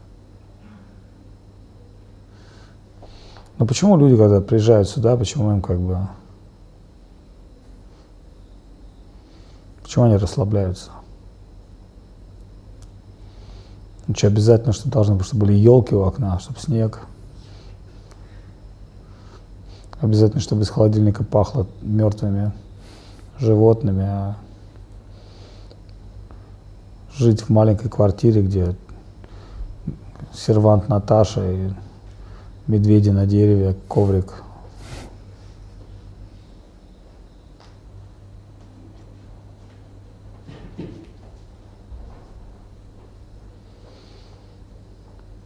[3.58, 6.08] Но почему люди, когда приезжают сюда, почему им как бы...
[9.82, 10.92] Почему они расслабляются?
[14.08, 17.02] Ну, что, обязательно, чтобы должны быть, чтобы были елки у окна, чтобы снег,
[20.06, 22.52] Обязательно, чтобы из холодильника пахло мертвыми
[23.40, 24.04] животными.
[24.04, 24.38] А
[27.12, 28.76] жить в маленькой квартире, где
[30.32, 31.72] сервант Наташа и
[32.68, 34.44] медведи на дереве, коврик.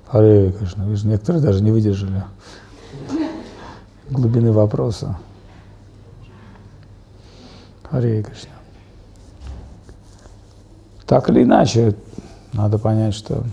[0.08, 2.26] Харе, конечно, видишь, некоторые даже не выдержали
[4.10, 5.18] глубины вопроса.
[7.84, 8.52] Харе Кришна.
[11.06, 11.96] Так или иначе,
[12.54, 13.44] надо понять, что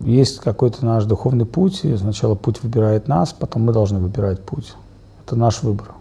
[0.00, 4.74] есть какой-то наш духовный путь, и сначала путь выбирает нас, потом мы должны выбирать путь.
[5.24, 5.92] Это наш выбор.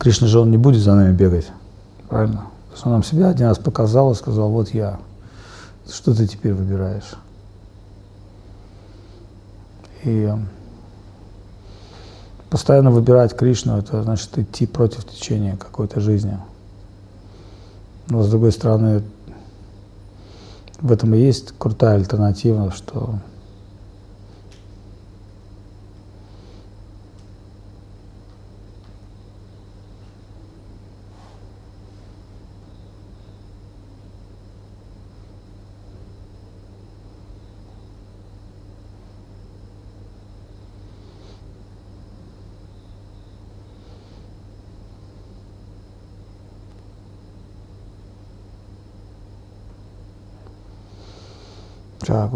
[0.00, 1.50] Кришна же он не будет за нами бегать,
[2.08, 2.46] правильно?
[2.70, 4.98] Потому что он нам себя один раз показал и сказал, вот я,
[5.86, 7.16] что ты теперь выбираешь?
[10.04, 10.32] И
[12.48, 16.38] постоянно выбирать Кришну, это значит идти против течения какой-то жизни.
[18.08, 19.02] Но с другой стороны,
[20.80, 23.18] в этом и есть крутая альтернатива, что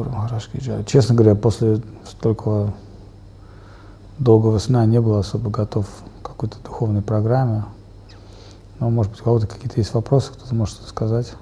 [0.02, 0.84] Махарашки Джай.
[0.84, 2.72] Честно говоря, после столько
[4.18, 5.86] долгого сна не был особо готов
[6.22, 7.64] к какой-то духовной программе.
[8.80, 11.34] Но, может быть, у кого-то какие-то есть вопросы, кто-то может сказать.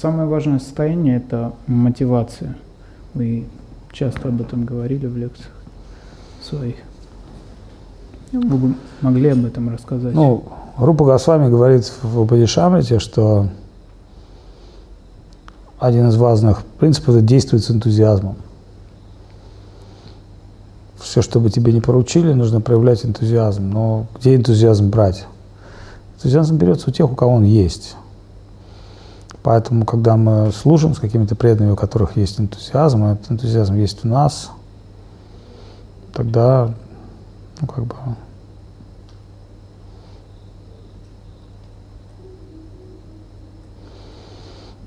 [0.00, 2.56] Самое важное состояние– это мотивация.
[3.14, 3.46] Вы
[3.92, 5.52] часто об этом говорили в лекциях
[6.42, 6.76] своих.
[8.32, 10.14] Вы могли об этом рассказать?
[10.14, 10.44] Ну,
[10.76, 13.48] Рупа Госвами говорит в Упадишамрите, что
[15.78, 18.36] один из важных принципов– это действовать с энтузиазмом.
[20.96, 23.68] Все, что бы тебе не поручили, нужно проявлять энтузиазм.
[23.68, 25.26] Но где энтузиазм брать?
[26.16, 27.96] Энтузиазм берется у тех, у кого он есть.
[29.42, 34.04] Поэтому, когда мы служим с какими-то преданными, у которых есть энтузиазм, а этот энтузиазм есть
[34.04, 34.50] у нас,
[36.12, 36.72] тогда,
[37.60, 37.94] ну, как бы,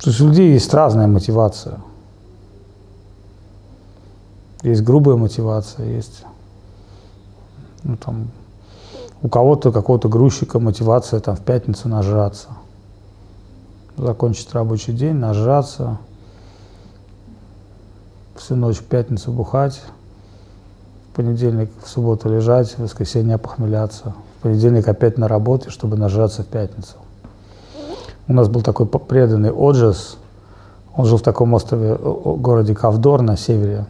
[0.01, 1.80] То есть у людей есть разная мотивация.
[4.62, 6.22] Есть грубая мотивация, есть
[7.82, 8.28] ну, там,
[9.24, 12.49] у кого-то, какого-то грузчика мотивация там, в пятницу нажраться–
[13.97, 15.97] закончить рабочий день, нажраться,
[18.35, 19.81] всю ночь в пятницу бухать,
[21.11, 26.43] в понедельник, в субботу лежать, в воскресенье похмеляться, в понедельник опять на работе, чтобы нажраться
[26.43, 26.95] в пятницу.
[28.27, 30.17] У нас был такой преданный Оджес,
[30.95, 33.85] он жил в таком острове, городе Кавдор на севере.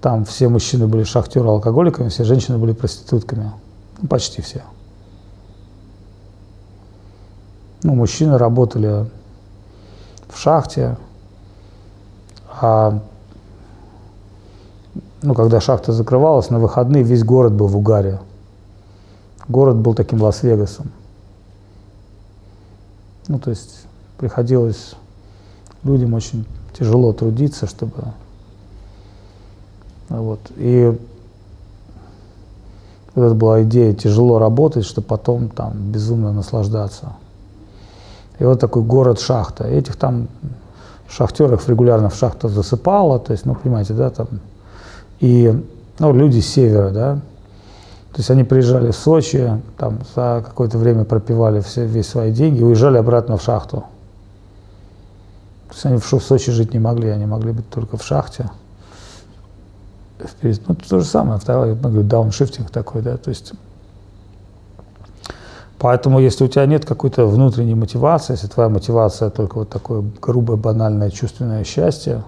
[0.00, 3.52] Там все мужчины были шахтеры алкоголиками, все женщины были проститутками.
[4.00, 4.62] Ну, почти все.
[7.82, 9.06] Ну, мужчины работали
[10.28, 10.96] в шахте,
[12.60, 13.00] а
[15.22, 18.20] ну, когда шахта закрывалась, на выходные весь город был в угаре.
[19.48, 20.90] Город был таким Лас-Вегасом.
[23.28, 23.86] Ну, то есть
[24.18, 24.94] приходилось
[25.82, 26.46] людям очень
[26.78, 27.92] тяжело трудиться, чтобы...
[30.08, 30.40] Вот.
[30.56, 30.98] И
[33.14, 37.12] это была идея тяжело работать, чтобы потом там безумно наслаждаться.
[38.40, 39.68] И вот такой город-шахта.
[39.68, 40.26] Этих там
[41.08, 44.28] шахтеров регулярно в шахту засыпало, то есть, ну, понимаете, да, там.
[45.20, 45.54] И,
[45.98, 47.20] ну, люди с севера, да,
[48.12, 52.60] то есть они приезжали в Сочи, там за какое-то время пропивали все, весь свои деньги
[52.60, 53.84] и уезжали обратно в шахту.
[55.68, 58.50] То есть они в Сочи жить не могли, они могли быть только в шахте.
[60.42, 63.52] Ну, то же самое, второй, дауншифтинг такой, да, то есть
[65.80, 70.58] Поэтому, если у тебя нет какой-то внутренней мотивации, если твоя мотивация только вот такое грубое,
[70.58, 72.22] банальное чувственное счастье,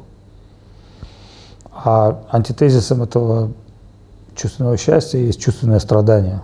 [1.71, 3.51] а антитезисом этого
[4.35, 6.41] чувственного счастья есть чувственное страдание.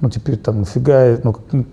[0.00, 1.64] Ну, теперь там нафига, ну, ну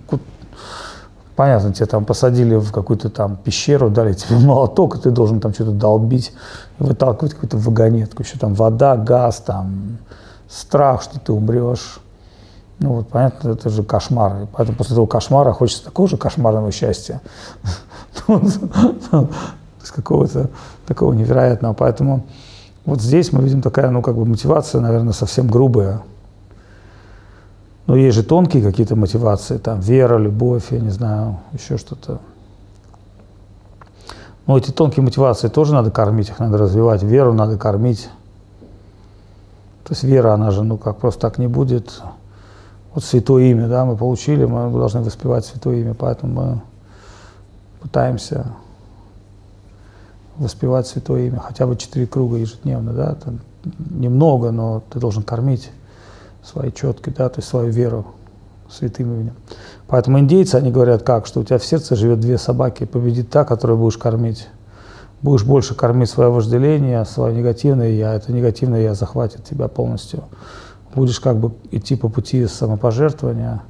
[1.36, 5.54] понятно, тебя там посадили в какую-то там пещеру, дали тебе молоток, и ты должен там
[5.54, 6.34] что-то долбить,
[6.80, 10.00] выталкивать какую-то вагонетку, еще там вода, газ, там
[10.50, 12.00] страх, что ты умрешь
[12.82, 14.42] Ну вот, понятно, это же кошмар.
[14.42, 17.22] И поэтому после этого кошмара хочется такого же кошмарного счастья.
[19.84, 20.50] С какого-то
[20.88, 21.74] такого невероятного.
[21.74, 22.26] Поэтому
[22.86, 26.02] вот здесь мы видим такая, ну, как бы мотивация, наверное, совсем грубая.
[27.86, 32.20] Но есть же тонкие какие-то мотивации, там, вера, любовь, я не знаю, еще что-то.
[34.48, 37.04] Но эти тонкие мотивации тоже надо кормить, их надо развивать.
[37.04, 38.10] Веру надо кормить.
[39.84, 42.02] То есть вера, она же, ну, как просто так не будет.
[42.94, 46.62] Вот святое имя, да, мы получили, мы должны воспевать святое имя, поэтому мы
[47.82, 48.48] пытаемся
[50.38, 53.36] воспевать святое имя, хотя бы четыре круга ежедневно, да, это
[53.90, 55.72] немного, но ты должен кормить
[56.44, 58.06] свои четкие, да, то есть свою веру
[58.70, 59.36] святым именем.
[59.88, 63.44] Поэтому индейцы, они говорят как, что у тебя в сердце живет две собаки, победит та,
[63.44, 64.48] которую будешь кормить.
[65.22, 70.24] Будешь больше кормить свое вожделение, свое негативное я, это негативное я захватит тебя полностью.
[70.94, 73.62] Будешь как бы идти по пути самопожертвования,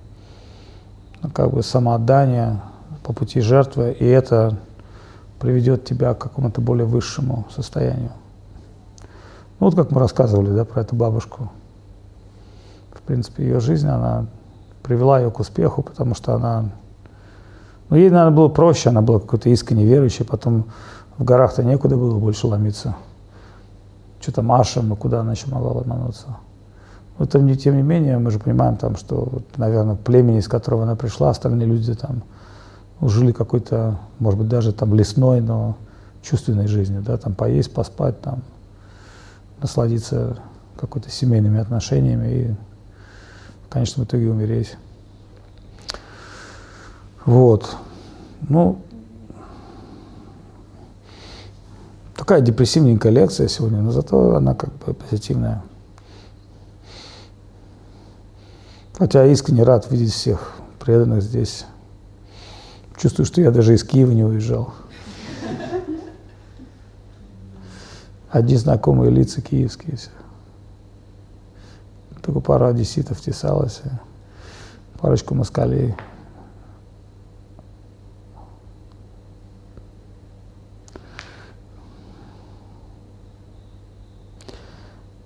[1.34, 2.62] как бы самоотдания,
[3.04, 4.58] по пути жертвы, и это
[5.40, 8.12] приведет тебя к какому-то более высшему состоянию.
[9.60, 11.52] Ну, вот как мы рассказывали да, про эту бабушку.
[12.92, 14.26] В принципе, ее жизнь, она
[14.84, 16.66] привела ее к успеху, потому что она...
[17.90, 20.66] Ну, ей, наверное, было проще, она была какой-то искренне верующей, потом
[21.18, 22.96] в горах-то некуда было больше ломиться.
[24.20, 26.38] Что-то Маша, ну куда она еще могла ломануться?
[27.18, 30.48] Но тем не, тем не менее, мы же понимаем, там, что, вот, наверное, племени, из
[30.48, 32.24] которого она пришла, остальные люди там
[33.02, 35.78] жили какой-то, может быть, даже там лесной, но
[36.22, 38.42] чувственной жизнью, да, там поесть, поспать, там,
[39.62, 40.38] насладиться
[40.78, 42.56] какой-то семейными отношениями и
[43.66, 44.78] в конечном итоге умереть.
[47.26, 47.76] Вот.
[48.50, 48.82] Ну,
[52.16, 55.64] такая депрессивненькая лекция сегодня, но зато она как бы позитивная.
[58.98, 61.66] Хотя искренне рад видеть всех преданных здесь.
[62.98, 64.74] Чувствую, что я даже из Киева не уезжал.
[68.30, 70.10] Одни знакомые лица киевские все.
[72.22, 73.82] Только пара одесситов тесалась,
[75.00, 75.96] парочку москалей.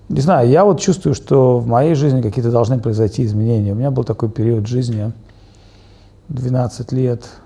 [0.09, 3.71] Не знаю, я вот чувствую, что в моей жизни какие-то должны произойти изменения.
[3.71, 5.11] У меня был такой период жизни,
[6.29, 7.29] 12 лет–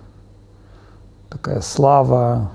[1.30, 2.52] такая слава,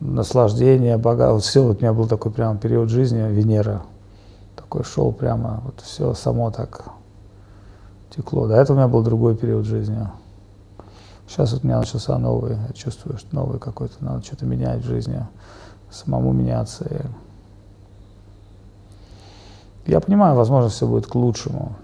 [0.00, 1.34] наслаждение, богатство.
[1.34, 3.82] Вот все, вот у меня был такой прям период жизни, Венера.
[4.56, 6.84] Такой шел прямо, вот все само так
[8.10, 8.46] текло.
[8.48, 10.08] До этого у меня был другой период жизни.
[11.28, 14.86] Сейчас вот у меня начался новый, я чувствую, что новый какой-то, надо что-то менять в
[14.86, 15.26] жизни,
[15.90, 16.86] самому меняться.
[19.86, 21.74] Я понимаю, возможно, все будет к лучшему.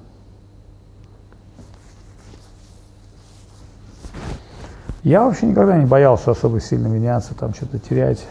[5.02, 8.26] Я вообще никогда не боялся особо сильно меняться, там что-то терять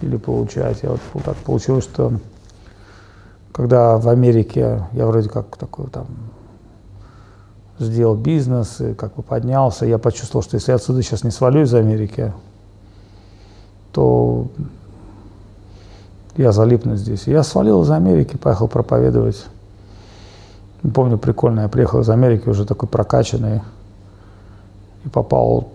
[0.00, 0.82] или получать.
[0.82, 2.12] Я вот так получилось, что
[3.52, 6.06] когда в Америке я вроде как такой там
[7.78, 11.62] сделал бизнес и как бы поднялся, я почувствовал, что если я отсюда сейчас не свалю
[11.62, 12.32] из Америки,
[13.92, 14.48] то
[16.36, 17.26] я залипну здесь.
[17.26, 19.46] я свалил из Америки, поехал проповедовать.
[20.94, 23.60] Помню, прикольно, я приехал из Америки уже такой прокачанный,
[25.04, 25.72] и попал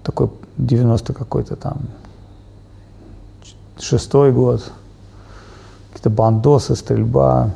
[0.00, 1.78] в такой 90 какой-то там
[3.78, 4.64] шестой год,
[5.92, 7.50] какие-то бандосы, стрельба.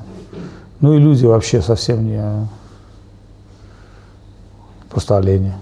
[0.80, 2.49] Ну и люди вообще совсем не...
[4.91, 5.55] Просто олени.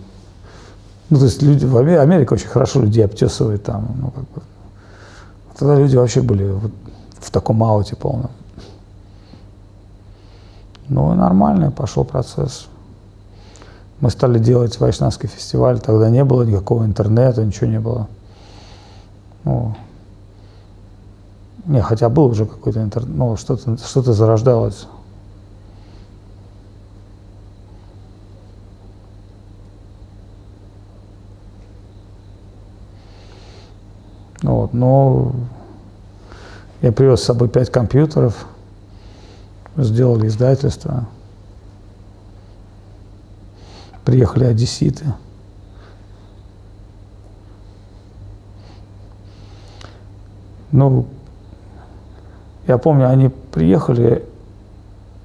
[1.10, 3.94] Ну, то есть люди в Америке, Америка очень хорошо людей обтесывает там.
[4.00, 4.42] Ну, как бы.
[5.58, 6.70] Тогда люди вообще были вот
[7.18, 8.30] в таком ауте полном.
[10.88, 12.68] Ну, нормально, пошел процесс.
[14.00, 18.06] Мы стали делать вайшнавский фестиваль, тогда не было никакого интернета, ничего не было.
[19.42, 19.74] Ну,
[21.66, 24.86] не, хотя был уже какой-то интернет, ну, что-то что зарождалось.
[34.42, 35.32] Вот, но
[36.80, 38.46] я привез с собой пять компьютеров,
[39.76, 41.06] сделали издательство.
[44.08, 45.04] приехали одесситы.
[50.72, 51.04] Ну,
[52.66, 54.24] я помню, они приехали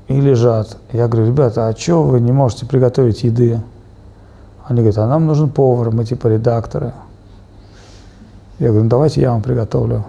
[0.09, 0.75] и лежат.
[0.91, 3.61] Я говорю, ребята, а что вы не можете приготовить еды?
[4.65, 6.91] Они говорят, а нам нужен повар, мы типа редакторы.
[8.59, 10.05] Я говорю, ну давайте я вам приготовлю.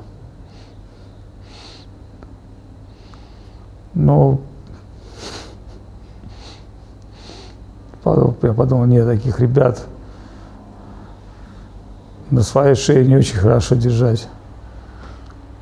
[3.95, 4.41] Ну,
[8.45, 9.87] Я подумал, нет, таких ребят
[12.31, 14.29] на своей шее не очень хорошо держать.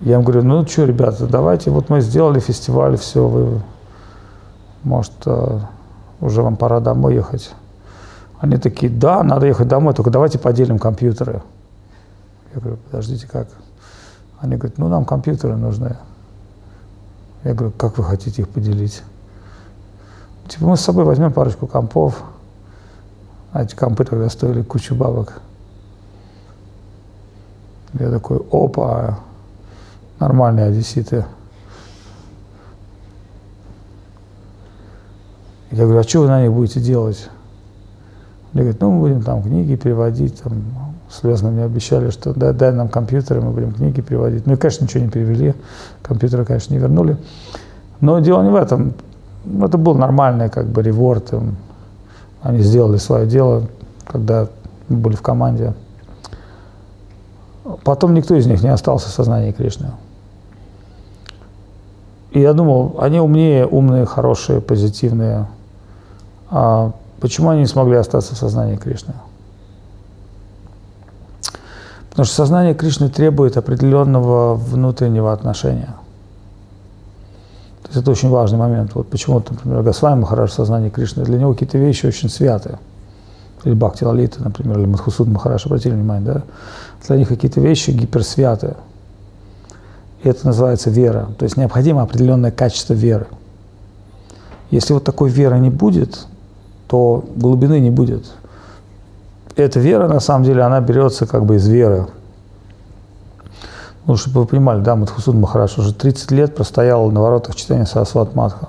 [0.01, 3.61] Я им говорю, ну что, ребята, давайте, вот мы сделали фестиваль, все, вы,
[4.83, 5.59] может, э,
[6.20, 7.55] уже вам пора домой ехать.
[8.41, 11.43] Они такие, да, надо ехать домой, только давайте поделим компьютеры.
[12.55, 13.48] Я говорю, подождите, как?
[14.40, 15.96] Они говорят, ну нам компьютеры нужны.
[17.44, 19.03] Я говорю, как вы хотите их поделить?
[20.48, 22.22] Типа мы с собой возьмем парочку компов,
[23.53, 25.40] а эти компы тогда стоили кучу бабок.
[27.94, 29.18] Я такой, опа,
[30.18, 31.24] нормальные одесситы.
[35.70, 37.28] Я говорю, а что вы на них будете делать?
[38.53, 42.72] Они говорят, ну мы будем там книги переводить, там слезно мне обещали, что дай, дай
[42.72, 44.46] нам компьютеры, мы будем книги переводить.
[44.46, 45.54] Ну и, конечно, ничего не перевели,
[46.02, 47.16] компьютеры, конечно, не вернули.
[48.00, 48.94] Но дело не в этом.
[49.62, 51.32] Это был нормальный как бы реворд.
[52.42, 53.64] Они сделали свое дело,
[54.06, 54.48] когда
[54.88, 55.74] мы были в команде.
[57.84, 59.90] Потом никто из них не остался в сознании Кришны.
[62.32, 65.46] И я думал, они умнее, умные, хорошие, позитивные.
[66.50, 69.14] А почему они не смогли остаться в сознании Кришны?
[72.12, 75.94] Потому что сознание Кришны требует определенного внутреннего отношения.
[77.82, 78.94] То есть это очень важный момент.
[78.94, 82.78] Вот почему, например, Госвами Махарадж сознание Кришны, для него какие-то вещи очень святые
[83.64, 86.42] или Бхакти Лалита, например, или Мадхусуд Махараш, обратили внимание, да?
[87.06, 88.76] Для них какие-то вещи гиперсвятые.
[90.22, 91.30] И это называется вера.
[91.38, 93.26] То есть необходимо определенное качество веры.
[94.70, 96.26] Если вот такой веры не будет,
[96.88, 98.32] то глубины не будет.
[99.57, 102.07] Эта вера, на самом деле, она берется как бы из веры.
[104.07, 108.34] Ну, чтобы вы понимали, да, Мадхусуд Махараш уже 30 лет простоял на воротах читания Сарасват
[108.34, 108.68] Мадха.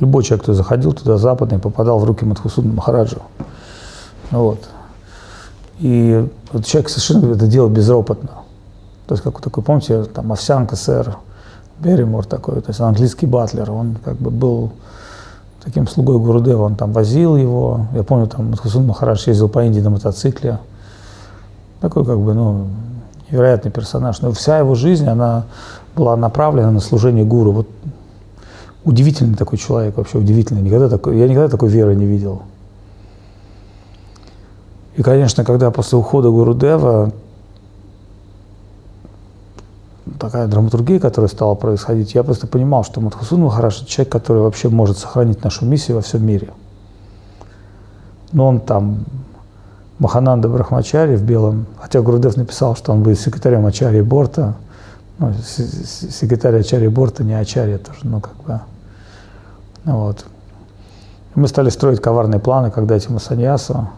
[0.00, 3.18] Любой человек, кто заходил туда, западный, попадал в руки Мадхусуна Махараджа.
[4.30, 4.58] Вот.
[5.78, 8.30] И вот человек совершенно это делал безропотно.
[9.06, 11.16] То есть, как такой, помните, там овсянка, сэр,
[11.78, 14.72] Берримор такой, то есть английский батлер, он как бы был
[15.64, 17.86] таким слугой Гурудева, он там возил его.
[17.94, 20.58] Я помню, там Мадхусун Махарадж ездил по Индии на мотоцикле.
[21.80, 22.66] Такой как бы, ну,
[23.30, 24.20] невероятный персонаж.
[24.20, 25.44] Но вся его жизнь, она
[25.96, 27.52] была направлена на служение гуру.
[27.52, 27.68] Вот
[28.84, 30.62] удивительный такой человек, вообще удивительный.
[30.62, 32.42] Никогда такой, я никогда такой веры не видел.
[34.96, 37.12] И, конечно, когда после ухода Гурудева
[40.18, 44.98] такая драматургия, которая стала происходить, я просто понимал, что Мадхусун Махараш– человек, который вообще может
[44.98, 46.50] сохранить нашу миссию во всем мире.
[48.32, 49.04] Но он там,
[49.98, 54.54] Махананда Брахмачари в белом, хотя Гурудев написал, что он будет секретарем Ачари Борта,
[55.18, 58.60] ну, секретарь Ачари Борта, не Ачари тоже, ну, как бы,
[59.84, 60.24] вот.
[61.34, 63.88] И мы стали строить коварные планы, когда этим саньясу.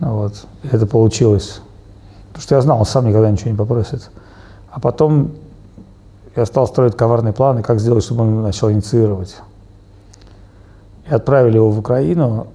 [0.00, 0.44] Вот.
[0.62, 1.60] И это получилось.
[2.28, 4.10] Потому что я знал, он сам никогда ничего не попросит.
[4.76, 5.30] А потом
[6.36, 9.34] я стал строить коварные планы, как сделать, чтобы он начал инициировать.
[11.08, 12.48] И отправили его в Украину,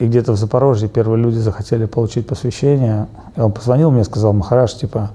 [0.00, 3.06] и где-то в Запорожье первые люди захотели получить посвящение.
[3.36, 5.10] И он позвонил мне, сказал, Махараш, типа,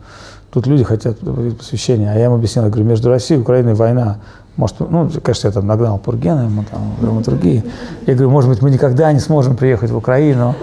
[0.52, 1.18] тут люди хотят
[1.58, 2.10] посвящения.
[2.14, 4.20] А я ему объяснил, я говорю, между Россией и Украиной война.
[4.56, 7.62] Может, ну, конечно, я там нагнал Пургена ему, там, драматургии.
[8.08, 10.56] Я говорю, может быть, мы никогда не сможем приехать в Украину.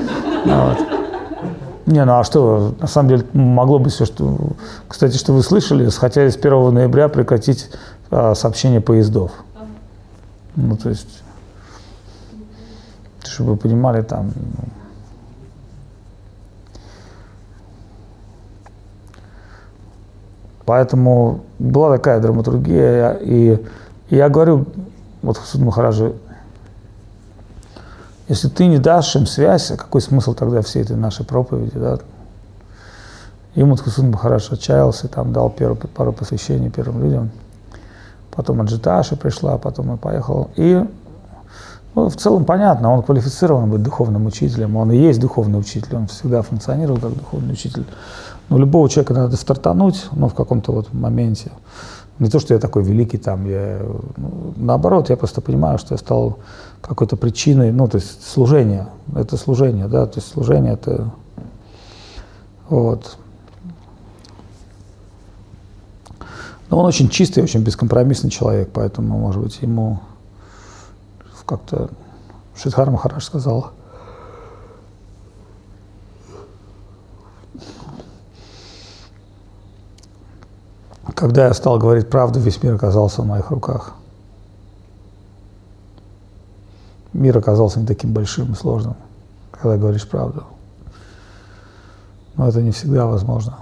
[0.46, 0.78] Вот.
[1.92, 4.38] Не, ну а что, на самом деле могло быть все, что...
[4.88, 7.68] Кстати, что вы слышали, хотели с 1 ноября прекратить
[8.10, 9.30] а, сообщение поездов.
[10.56, 11.22] Ну, то есть,
[13.24, 14.32] чтобы вы понимали, там...
[14.34, 14.68] Ну,
[20.64, 23.62] Поэтому была такая драматургия, и
[24.08, 24.64] я говорю,
[25.20, 26.14] вот Хасуд Махараджи,
[28.32, 31.98] если ты не дашь им связь, а какой смысл тогда всей этой нашей проповеди, да?
[33.54, 37.30] И Мудхусун Махарадж отчаялся, там дал первую, пару посвящений первым людям.
[38.30, 40.48] Потом Аджиташа пришла, потом он поехал.
[40.56, 40.82] И
[41.94, 46.06] ну, в целом понятно, он квалифицирован быть духовным учителем, он и есть духовный учитель, он
[46.06, 47.84] всегда функционировал как духовный учитель.
[48.48, 51.52] Но любого человека надо стартануть, ну, в каком-то вот моменте.
[52.18, 53.82] Не то, что я такой великий там, я,
[54.16, 56.38] ну, наоборот, я просто понимаю, что я стал
[56.82, 61.10] какой-то причиной, ну, то есть служение, это служение, да, то есть служение это,
[62.68, 63.16] вот.
[66.68, 70.00] Но он очень чистый, очень бескомпромиссный человек, поэтому, может быть, ему
[71.46, 71.90] как-то
[72.56, 73.72] Шидхар Махараш сказал,
[81.14, 83.94] Когда я стал говорить правду, весь мир оказался в моих руках.
[87.22, 88.96] Мир оказался не таким большим и сложным,
[89.52, 90.44] когда говоришь правду.
[92.36, 93.58] Но это не всегда возможно.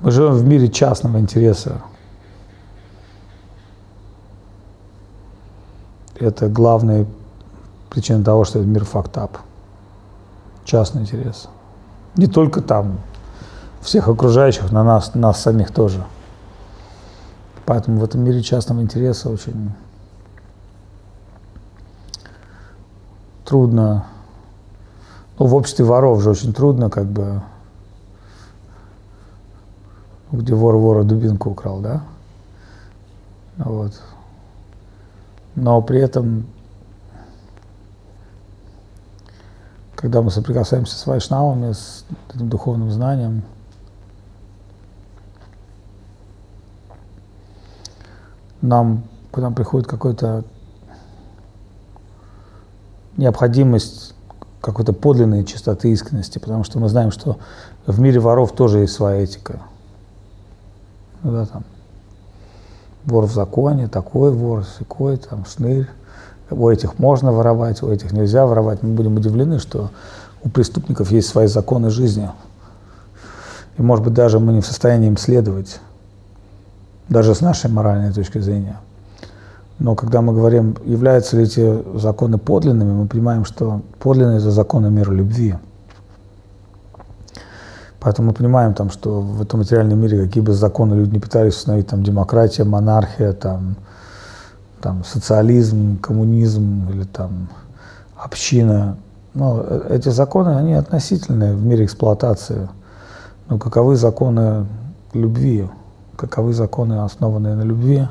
[0.00, 1.82] Мы живем в мире частного интереса.
[6.16, 7.06] Это главная
[7.92, 9.36] причина того, что этот мир фактап.
[10.64, 11.48] Частный интерес.
[12.16, 13.00] Не только там,
[13.82, 16.02] всех окружающих, на нас, нас самих тоже.
[17.66, 19.72] Поэтому в этом мире частного интереса очень
[23.44, 24.06] трудно,
[25.38, 27.42] ну, в обществе воров же очень трудно как бы
[30.32, 32.02] где вор вора дубинку украл, да?
[33.58, 34.00] Вот.
[35.54, 36.46] Но при этом,
[40.02, 43.42] когда мы соприкасаемся с вайшнавами, с этим духовным знанием,
[48.60, 50.44] нам, к нам приходит какой-то
[53.16, 54.14] необходимость
[54.60, 57.38] какой-то подлинной чистоты искренности, потому что мы знаем, что
[57.86, 59.62] в мире воров тоже есть своя этика–
[61.22, 61.64] да, там,
[63.04, 65.88] вор в законе, такой вор, секой, там, шнырь.
[66.52, 68.82] У этих можно воровать, у этих нельзя воровать.
[68.82, 69.90] Мы будем удивлены, что
[70.42, 72.30] у преступников есть свои законы жизни.
[73.78, 75.80] И, может быть, даже мы не в состоянии им следовать,
[77.08, 78.76] даже с нашей моральной точки зрения.
[79.78, 84.90] Но когда мы говорим, являются ли эти законы подлинными, мы понимаем, что подлинные– это законы
[84.90, 85.56] мира любви–
[88.02, 91.54] Поэтому мы понимаем, там, что в этом материальном мире, какие бы законы люди не пытались
[91.54, 93.76] установить, там, демократия, монархия, там,
[94.82, 97.48] там, социализм, коммунизм или там,
[98.16, 98.96] община,
[99.34, 102.68] но э, эти законы, они относительные в мире эксплуатации.
[103.48, 104.66] Но каковы законы
[105.14, 105.68] любви?
[106.16, 108.06] Каковы законы, основанные на любви?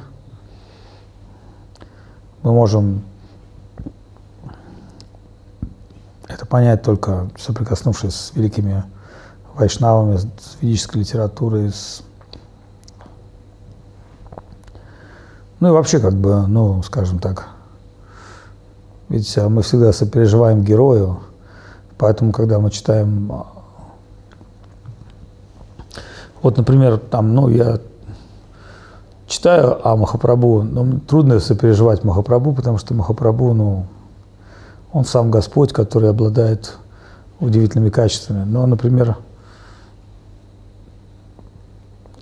[2.43, 3.03] Мы можем
[6.27, 8.83] это понять только соприкоснувшись с великими
[9.53, 12.01] вайшнавами, с ведической литературой, с...
[15.61, 17.47] ну и вообще как бы, ну, скажем так,
[19.09, 21.19] ведь а, мы всегда сопереживаем герою,
[21.99, 23.45] поэтому, когда мы читаем, а,
[26.41, 27.79] вот, например, там, ну, я
[29.27, 33.85] читаю о Махапрабху, но трудно сопереживать Махапрабху, потому что Махапрабху, ну,
[34.91, 36.75] он сам Господь, который обладает
[37.39, 38.45] удивительными качествами.
[38.45, 39.15] Но, например,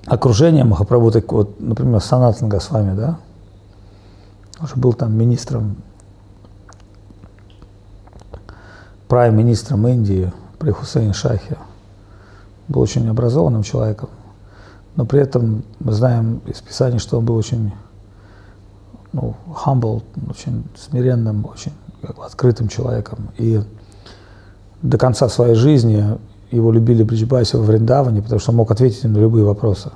[0.05, 3.17] окружение Махапрабху, так вот, например, Санатан Госвами, да,
[4.61, 5.77] уже был там министром,
[9.07, 11.57] прайм-министром Индии при Хусейн Шахе,
[12.67, 14.09] был очень образованным человеком,
[14.95, 17.73] но при этом мы знаем из Писаний, что он был очень
[19.11, 19.35] ну,
[19.65, 23.31] humble, очень смиренным, очень открытым человеком.
[23.37, 23.61] И
[24.81, 26.17] до конца своей жизни
[26.51, 29.91] его любили Бриджбаси во Вриндаване, потому что он мог ответить на любые вопросы.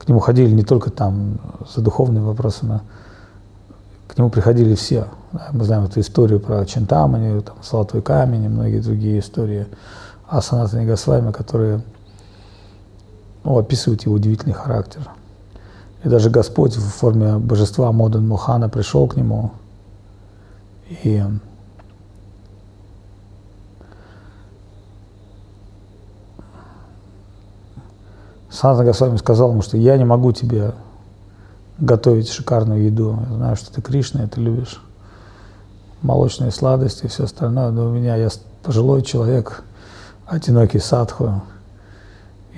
[0.00, 1.38] К нему ходили не только там
[1.72, 2.80] за духовными вопросами,
[4.08, 5.06] к нему приходили все.
[5.52, 9.66] Мы знаем эту историю про Чентамани, там, Золотой камень и многие другие истории
[10.26, 11.82] о Санатане Госвами, которые
[13.44, 15.02] ну, описывают его удивительный характер.
[16.02, 19.52] И даже Господь в форме божества Модан Мухана пришел к нему
[20.88, 21.22] и
[28.60, 30.72] Санатана Госвами сказал ему, что я не могу тебе
[31.78, 33.18] готовить шикарную еду.
[33.30, 34.82] Я знаю, что ты Кришна, и ты любишь
[36.02, 38.28] молочные сладости и все остальное, но у меня я
[38.62, 39.62] пожилой человек,
[40.26, 41.40] одинокий садху,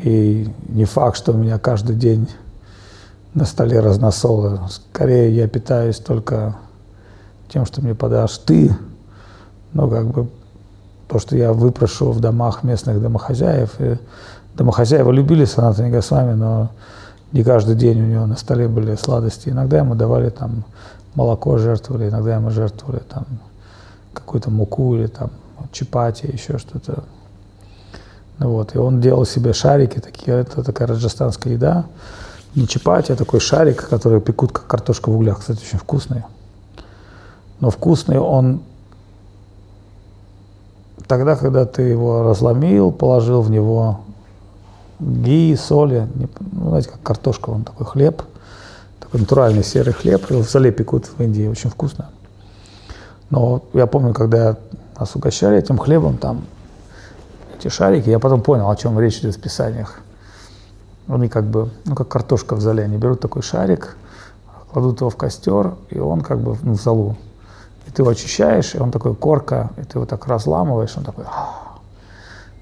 [0.03, 2.29] и не факт, что у меня каждый день
[3.35, 4.59] на столе разносолы.
[4.71, 6.57] Скорее я питаюсь только
[7.49, 8.77] тем, что мне подашь ты,
[9.73, 10.29] но как бы
[11.07, 13.99] то, что я выпрошу в домах местных домохозяев, и
[14.55, 16.71] Домохозяева любили Санатани Госвами, но
[17.33, 19.49] не каждый день у него на столе были сладости.
[19.49, 20.65] Иногда ему давали там
[21.15, 23.25] молоко жертвовали, иногда ему жертвовали там
[24.13, 25.31] какую-то муку или там
[25.73, 27.05] чапати, еще что-то.
[28.39, 31.87] Ну вот, и он делал себе шарики такие, это такая раджастанская еда,
[32.55, 36.25] не чапати, а такой шарик, который пекут как картошка в углях, кстати, очень вкусный.
[37.61, 38.63] Но вкусный он
[41.07, 44.01] тогда, когда ты его разломил, положил в него
[45.03, 48.23] ги, соли, ну, знаете, как картошка, он такой хлеб,
[49.01, 52.11] такой натуральный серый хлеб, его в зале пекут в Индии, очень вкусно.
[53.31, 54.57] Но я помню, когда
[54.99, 56.45] нас угощали этим хлебом, там
[57.59, 60.01] эти шарики, я потом понял, о чем речь идет в Писаниях.
[61.09, 63.97] Они как бы, ну как картошка в зале, они берут такой шарик,
[64.73, 67.17] кладут его в костер, и он как бы ну, в залу.
[67.87, 71.25] И ты его очищаешь, и он такой корка, и ты его так разламываешь, он такой...
[71.25, 71.72] Ну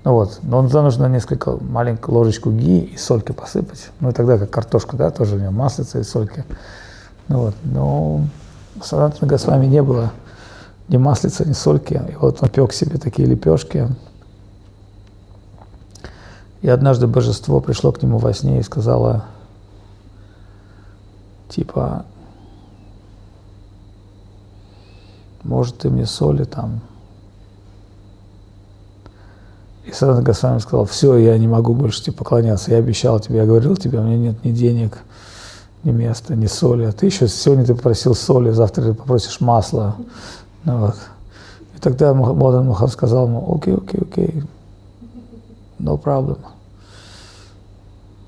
[0.03, 3.90] вот, но туда нужно несколько маленькую ложечку ги и сольки посыпать.
[4.01, 6.44] Ну и тогда как картошка, да, тоже у нее маслица и сольки.
[7.28, 8.22] Ну вот, но
[8.82, 10.11] Санатана Госвами не было
[10.88, 12.01] ни маслица, ни сольки.
[12.09, 13.88] И вот он пек себе такие лепешки.
[16.62, 19.24] И однажды божество пришло к нему во сне и сказала,
[21.48, 22.05] типа,
[25.42, 26.80] может, ты мне соли там.
[29.91, 32.70] И Санатана Госвами сказал, все, я не могу больше тебе поклоняться.
[32.70, 34.99] Я обещал тебе, я говорил тебе, у меня нет ни денег,
[35.82, 36.84] ни места, ни соли.
[36.84, 39.97] А ты еще сегодня ты попросил соли, завтра ты попросишь масла.
[40.64, 40.97] Ну, вот.
[41.76, 44.45] И тогда Модан Махан сказал ему, окей, окей, окей,
[45.80, 46.38] no problem.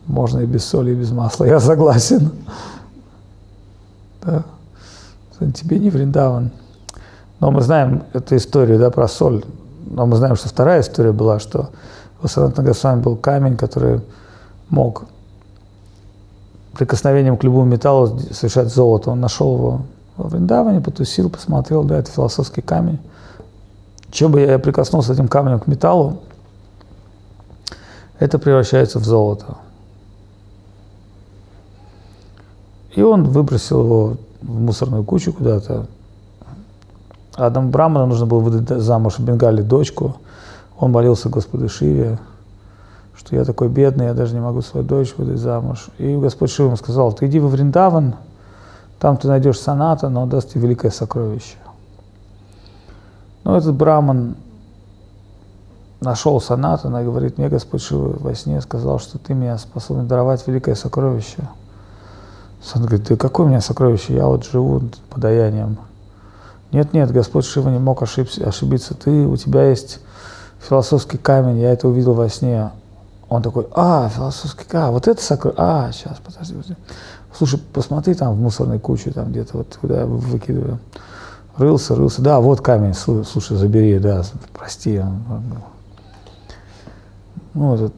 [0.06, 2.32] Можно и без соли, и без масла, я согласен.
[4.20, 4.42] Да.
[5.54, 6.50] Тебе не Вриндаван.
[7.38, 9.44] Но мы знаем эту историю да, про соль.
[9.84, 11.70] Но мы знаем, что вторая история была, что
[12.22, 14.00] у Санатана Госвами был камень, который
[14.68, 15.04] мог
[16.74, 19.10] прикосновением к любому металлу совершать золото.
[19.10, 19.80] Он нашел его
[20.16, 22.98] во Вриндаване, потусил, посмотрел, да, это философский камень.
[24.10, 26.20] Чем бы я прикоснулся этим камнем к металлу,
[28.18, 29.56] это превращается в золото.
[32.94, 35.86] И он выбросил его в мусорную кучу куда-то.
[37.34, 40.16] Адам Браману нужно было выдать замуж в Бенгале дочку.
[40.78, 42.18] Он молился Господу Шиве,
[43.16, 45.86] что я такой бедный, я даже не могу свою дочь выдать замуж.
[45.98, 48.16] И Господь Шива ему сказал, ты иди во Вриндаван,
[48.98, 51.56] там ты найдешь соната, но он даст тебе великое сокровище.
[53.44, 54.36] Но этот браман
[56.00, 60.46] нашел санатана и говорит, мне Господь Шива во сне сказал, что ты меня способен даровать
[60.46, 61.48] великое сокровище.
[62.62, 64.14] Сан говорит, ты какое у меня сокровище?
[64.14, 65.78] Я вот живу подаянием.
[66.72, 68.94] Нет, нет, Господь Шива не мог ошибся, ошибиться.
[68.94, 70.00] Ты, у тебя есть
[70.58, 72.70] философский камень, я это увидел во сне.
[73.28, 76.76] Он такой, а, философский камень, вот это сокровище, а, сейчас, подожди, подожди.
[77.36, 80.78] Слушай, посмотри там в мусорной куче, там где-то вот куда я выкидываю.
[81.56, 82.22] Рылся, рылся.
[82.22, 84.22] Да, вот камень, слушай, забери, да,
[84.54, 85.02] прости.
[87.54, 87.94] Ну, этот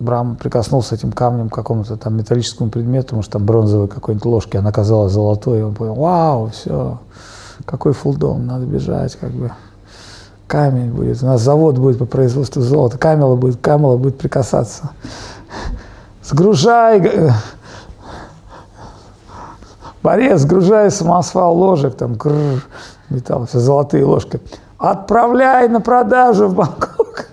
[0.00, 4.72] Брам прикоснулся этим камнем к какому-то там металлическому предмету, что там бронзовой какой-нибудь ложки, она
[4.72, 6.98] казалась золотой, и он понял, вау, все,
[7.64, 9.52] какой фулдом, надо бежать, как бы
[10.46, 14.90] камень будет, у нас завод будет по производству золота, камела будет, камела будет прикасаться
[16.24, 17.32] сгружай,
[20.02, 22.62] Борец, сгружай самосвал ложек, там, гррр,
[23.08, 24.40] металл, все золотые ложки.
[24.76, 27.28] Отправляй на продажу в Бангкок.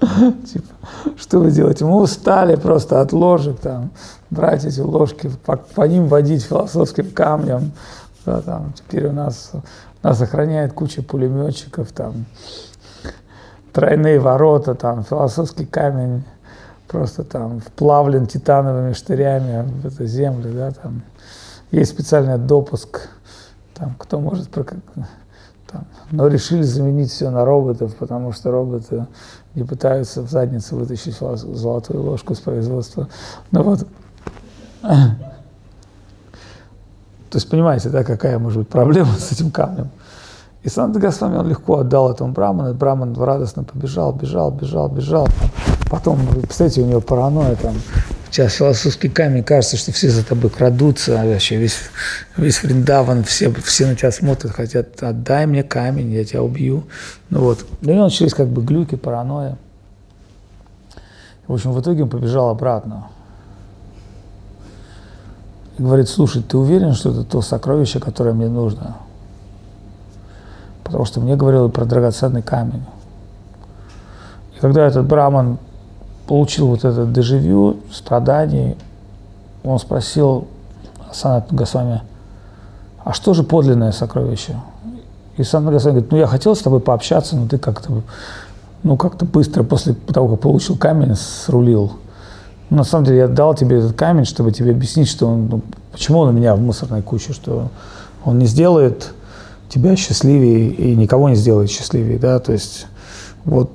[0.00, 0.74] Типа,
[1.18, 1.84] что вы делаете?
[1.84, 3.90] Мы устали просто от ложек, там,
[4.30, 7.72] брать эти ложки, по, по ним водить философским камнем.
[8.24, 9.52] Да, там, теперь у нас,
[10.02, 12.26] нас охраняет куча пулеметчиков, там,
[13.72, 16.24] тройные ворота, там, философский камень
[16.88, 21.02] просто там вплавлен титановыми штырями в эту землю, да, там
[21.70, 23.08] есть специальный допуск,
[23.74, 29.06] там кто может, там, но решили заменить все на роботов, потому что роботы
[29.54, 33.08] не пытаются в задницу вытащить золотую ложку с производства.
[33.50, 33.86] Ну вот,
[37.30, 39.90] то есть понимаете, да, какая может быть проблема с этим камнем.
[40.62, 45.28] И Санта Госвами он легко отдал этому браману, браман радостно побежал, бежал, бежал, бежал.
[45.90, 47.74] Потом, представляете, у него паранойя там,
[48.30, 51.78] сейчас философский камень, кажется, что все за тобой крадутся, а вообще весь,
[52.36, 56.84] весь Вриндаван, все, все на тебя смотрят, хотят, отдай мне камень, я тебя убью.
[57.30, 59.56] Ну вот, ну и он через как бы глюки, паранойя.
[61.46, 63.08] В общем, в итоге он побежал обратно.
[65.78, 68.96] И говорит, слушай, ты уверен, что это то сокровище, которое мне нужно?
[70.84, 72.84] Потому что мне говорил про драгоценный камень.
[74.56, 75.58] И когда этот браман
[76.28, 78.76] получил вот это дежавю, страданий,
[79.64, 80.46] он спросил
[81.12, 82.02] Санат Госвами,
[83.02, 84.56] а что же подлинное сокровище?
[85.38, 88.02] И Санат Госвами говорит, ну я хотел с тобой пообщаться, но ты как-то
[88.84, 91.92] ну, как-то быстро после того, как получил камень, срулил.
[92.70, 95.62] Но на самом деле я дал тебе этот камень, чтобы тебе объяснить, что он, ну,
[95.90, 97.70] почему он у меня в мусорной куче, что
[98.24, 99.12] он не сделает
[99.68, 102.86] тебя счастливее и никого не сделает счастливее, да, то есть
[103.44, 103.70] вот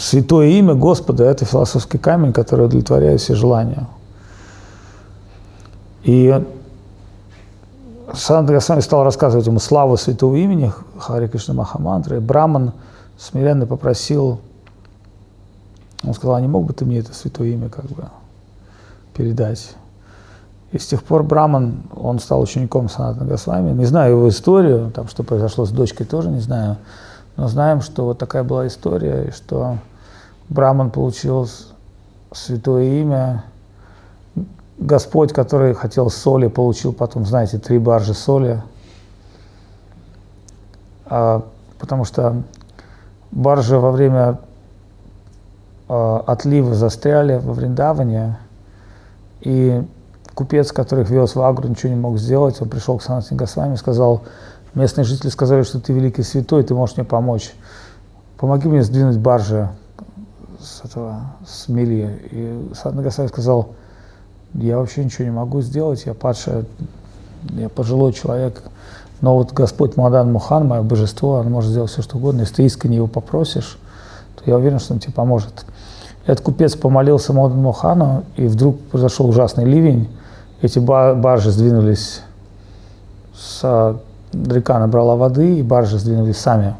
[0.00, 3.86] Святое имя Господа– это философский камень, который удовлетворяет все желания.
[6.04, 6.42] И
[8.14, 12.16] Санат Госвами стал рассказывать ему славу святого имени Хари Кришна Махамантры.
[12.16, 12.72] И Браман
[13.18, 14.40] смиренно попросил,
[16.02, 18.04] он сказал, а не мог бы ты мне это святое имя как бы
[19.12, 19.74] передать?
[20.72, 23.72] И с тех пор Браман, он стал учеником Санатана Госвами.
[23.72, 26.78] Не знаю его историю, там, что произошло с дочкой, тоже не знаю.
[27.36, 29.76] Но знаем, что вот такая была история, и что
[30.50, 31.48] Браман получил
[32.32, 33.44] святое имя.
[34.78, 38.60] Господь, который хотел соли, получил потом, знаете, три баржи соли.
[41.06, 41.44] А,
[41.78, 42.42] потому что
[43.30, 44.40] баржи во время
[45.88, 48.36] а, отлива застряли во Вриндаване,
[49.42, 49.84] и
[50.34, 52.60] купец, который их вез в Агру, ничего не мог сделать.
[52.60, 54.22] Он пришел к Санатане Госвами и сказал,
[54.74, 57.54] местные жители сказали, что ты великий святой, ты можешь мне помочь.
[58.36, 59.68] Помоги мне сдвинуть баржи
[60.60, 62.28] с этого, с мели.
[62.30, 63.70] И Санатана Госвами сказал,
[64.54, 66.64] я вообще ничего не могу сделать, я падшая,
[67.50, 68.62] я пожилой человек,
[69.20, 72.40] но вот Господь Мадан Мухан, мое божество, он может сделать все, что угодно.
[72.40, 73.78] Если ты искренне его попросишь,
[74.36, 75.66] то я уверен, что он тебе поможет.
[76.26, 80.08] Этот купец помолился Мадан Мухану, и вдруг произошел ужасный ливень.
[80.62, 82.22] Эти баржи сдвинулись,
[83.34, 83.96] с,
[84.32, 86.76] река набрала воды, и баржи сдвинулись сами.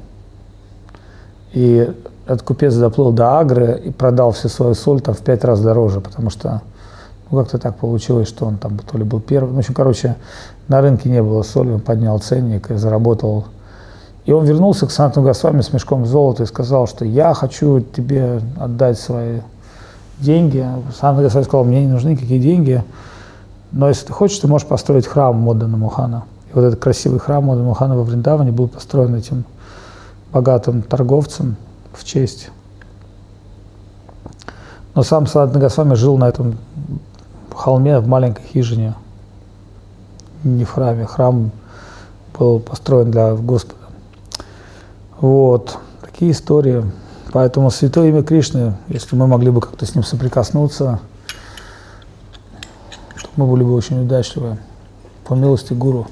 [1.53, 1.93] И
[2.31, 6.01] этот купец доплыл до Агры и продал всю свою соль там в пять раз дороже,
[6.01, 6.63] потому что
[7.29, 9.57] ну, как-то так получилось, что он там то ли был первым.
[9.57, 10.15] В общем, короче,
[10.69, 13.47] на рынке не было соли, он поднял ценник и заработал.
[14.27, 18.41] И он вернулся к Санату Госвами с мешком золота и сказал, что я хочу тебе
[18.61, 19.41] отдать свои
[20.21, 20.65] деньги.
[21.01, 22.85] Санат Госвами сказал, мне не нужны никакие деньги,
[23.73, 26.25] но если ты хочешь, ты можешь построить храм Модана Мухана.
[26.53, 29.45] И вот этот красивый храм Модана Мухана во Вриндаване был построен этим
[30.33, 31.57] богатым торговцем
[31.93, 32.51] в честь.
[34.95, 36.59] Но сам Санат Госвами жил на этом
[37.61, 38.95] холме, в маленькой хижине,
[40.45, 41.07] не в храме.
[41.07, 41.51] Храм
[42.39, 43.77] был построен для Господа.
[45.21, 46.85] Вот, такие истории.
[47.33, 51.01] Поэтому святое имя Кришны, если мы могли бы как-то с ним соприкоснуться,
[53.23, 54.57] то мы были бы очень удачливы.
[55.25, 56.09] По милости Гуру.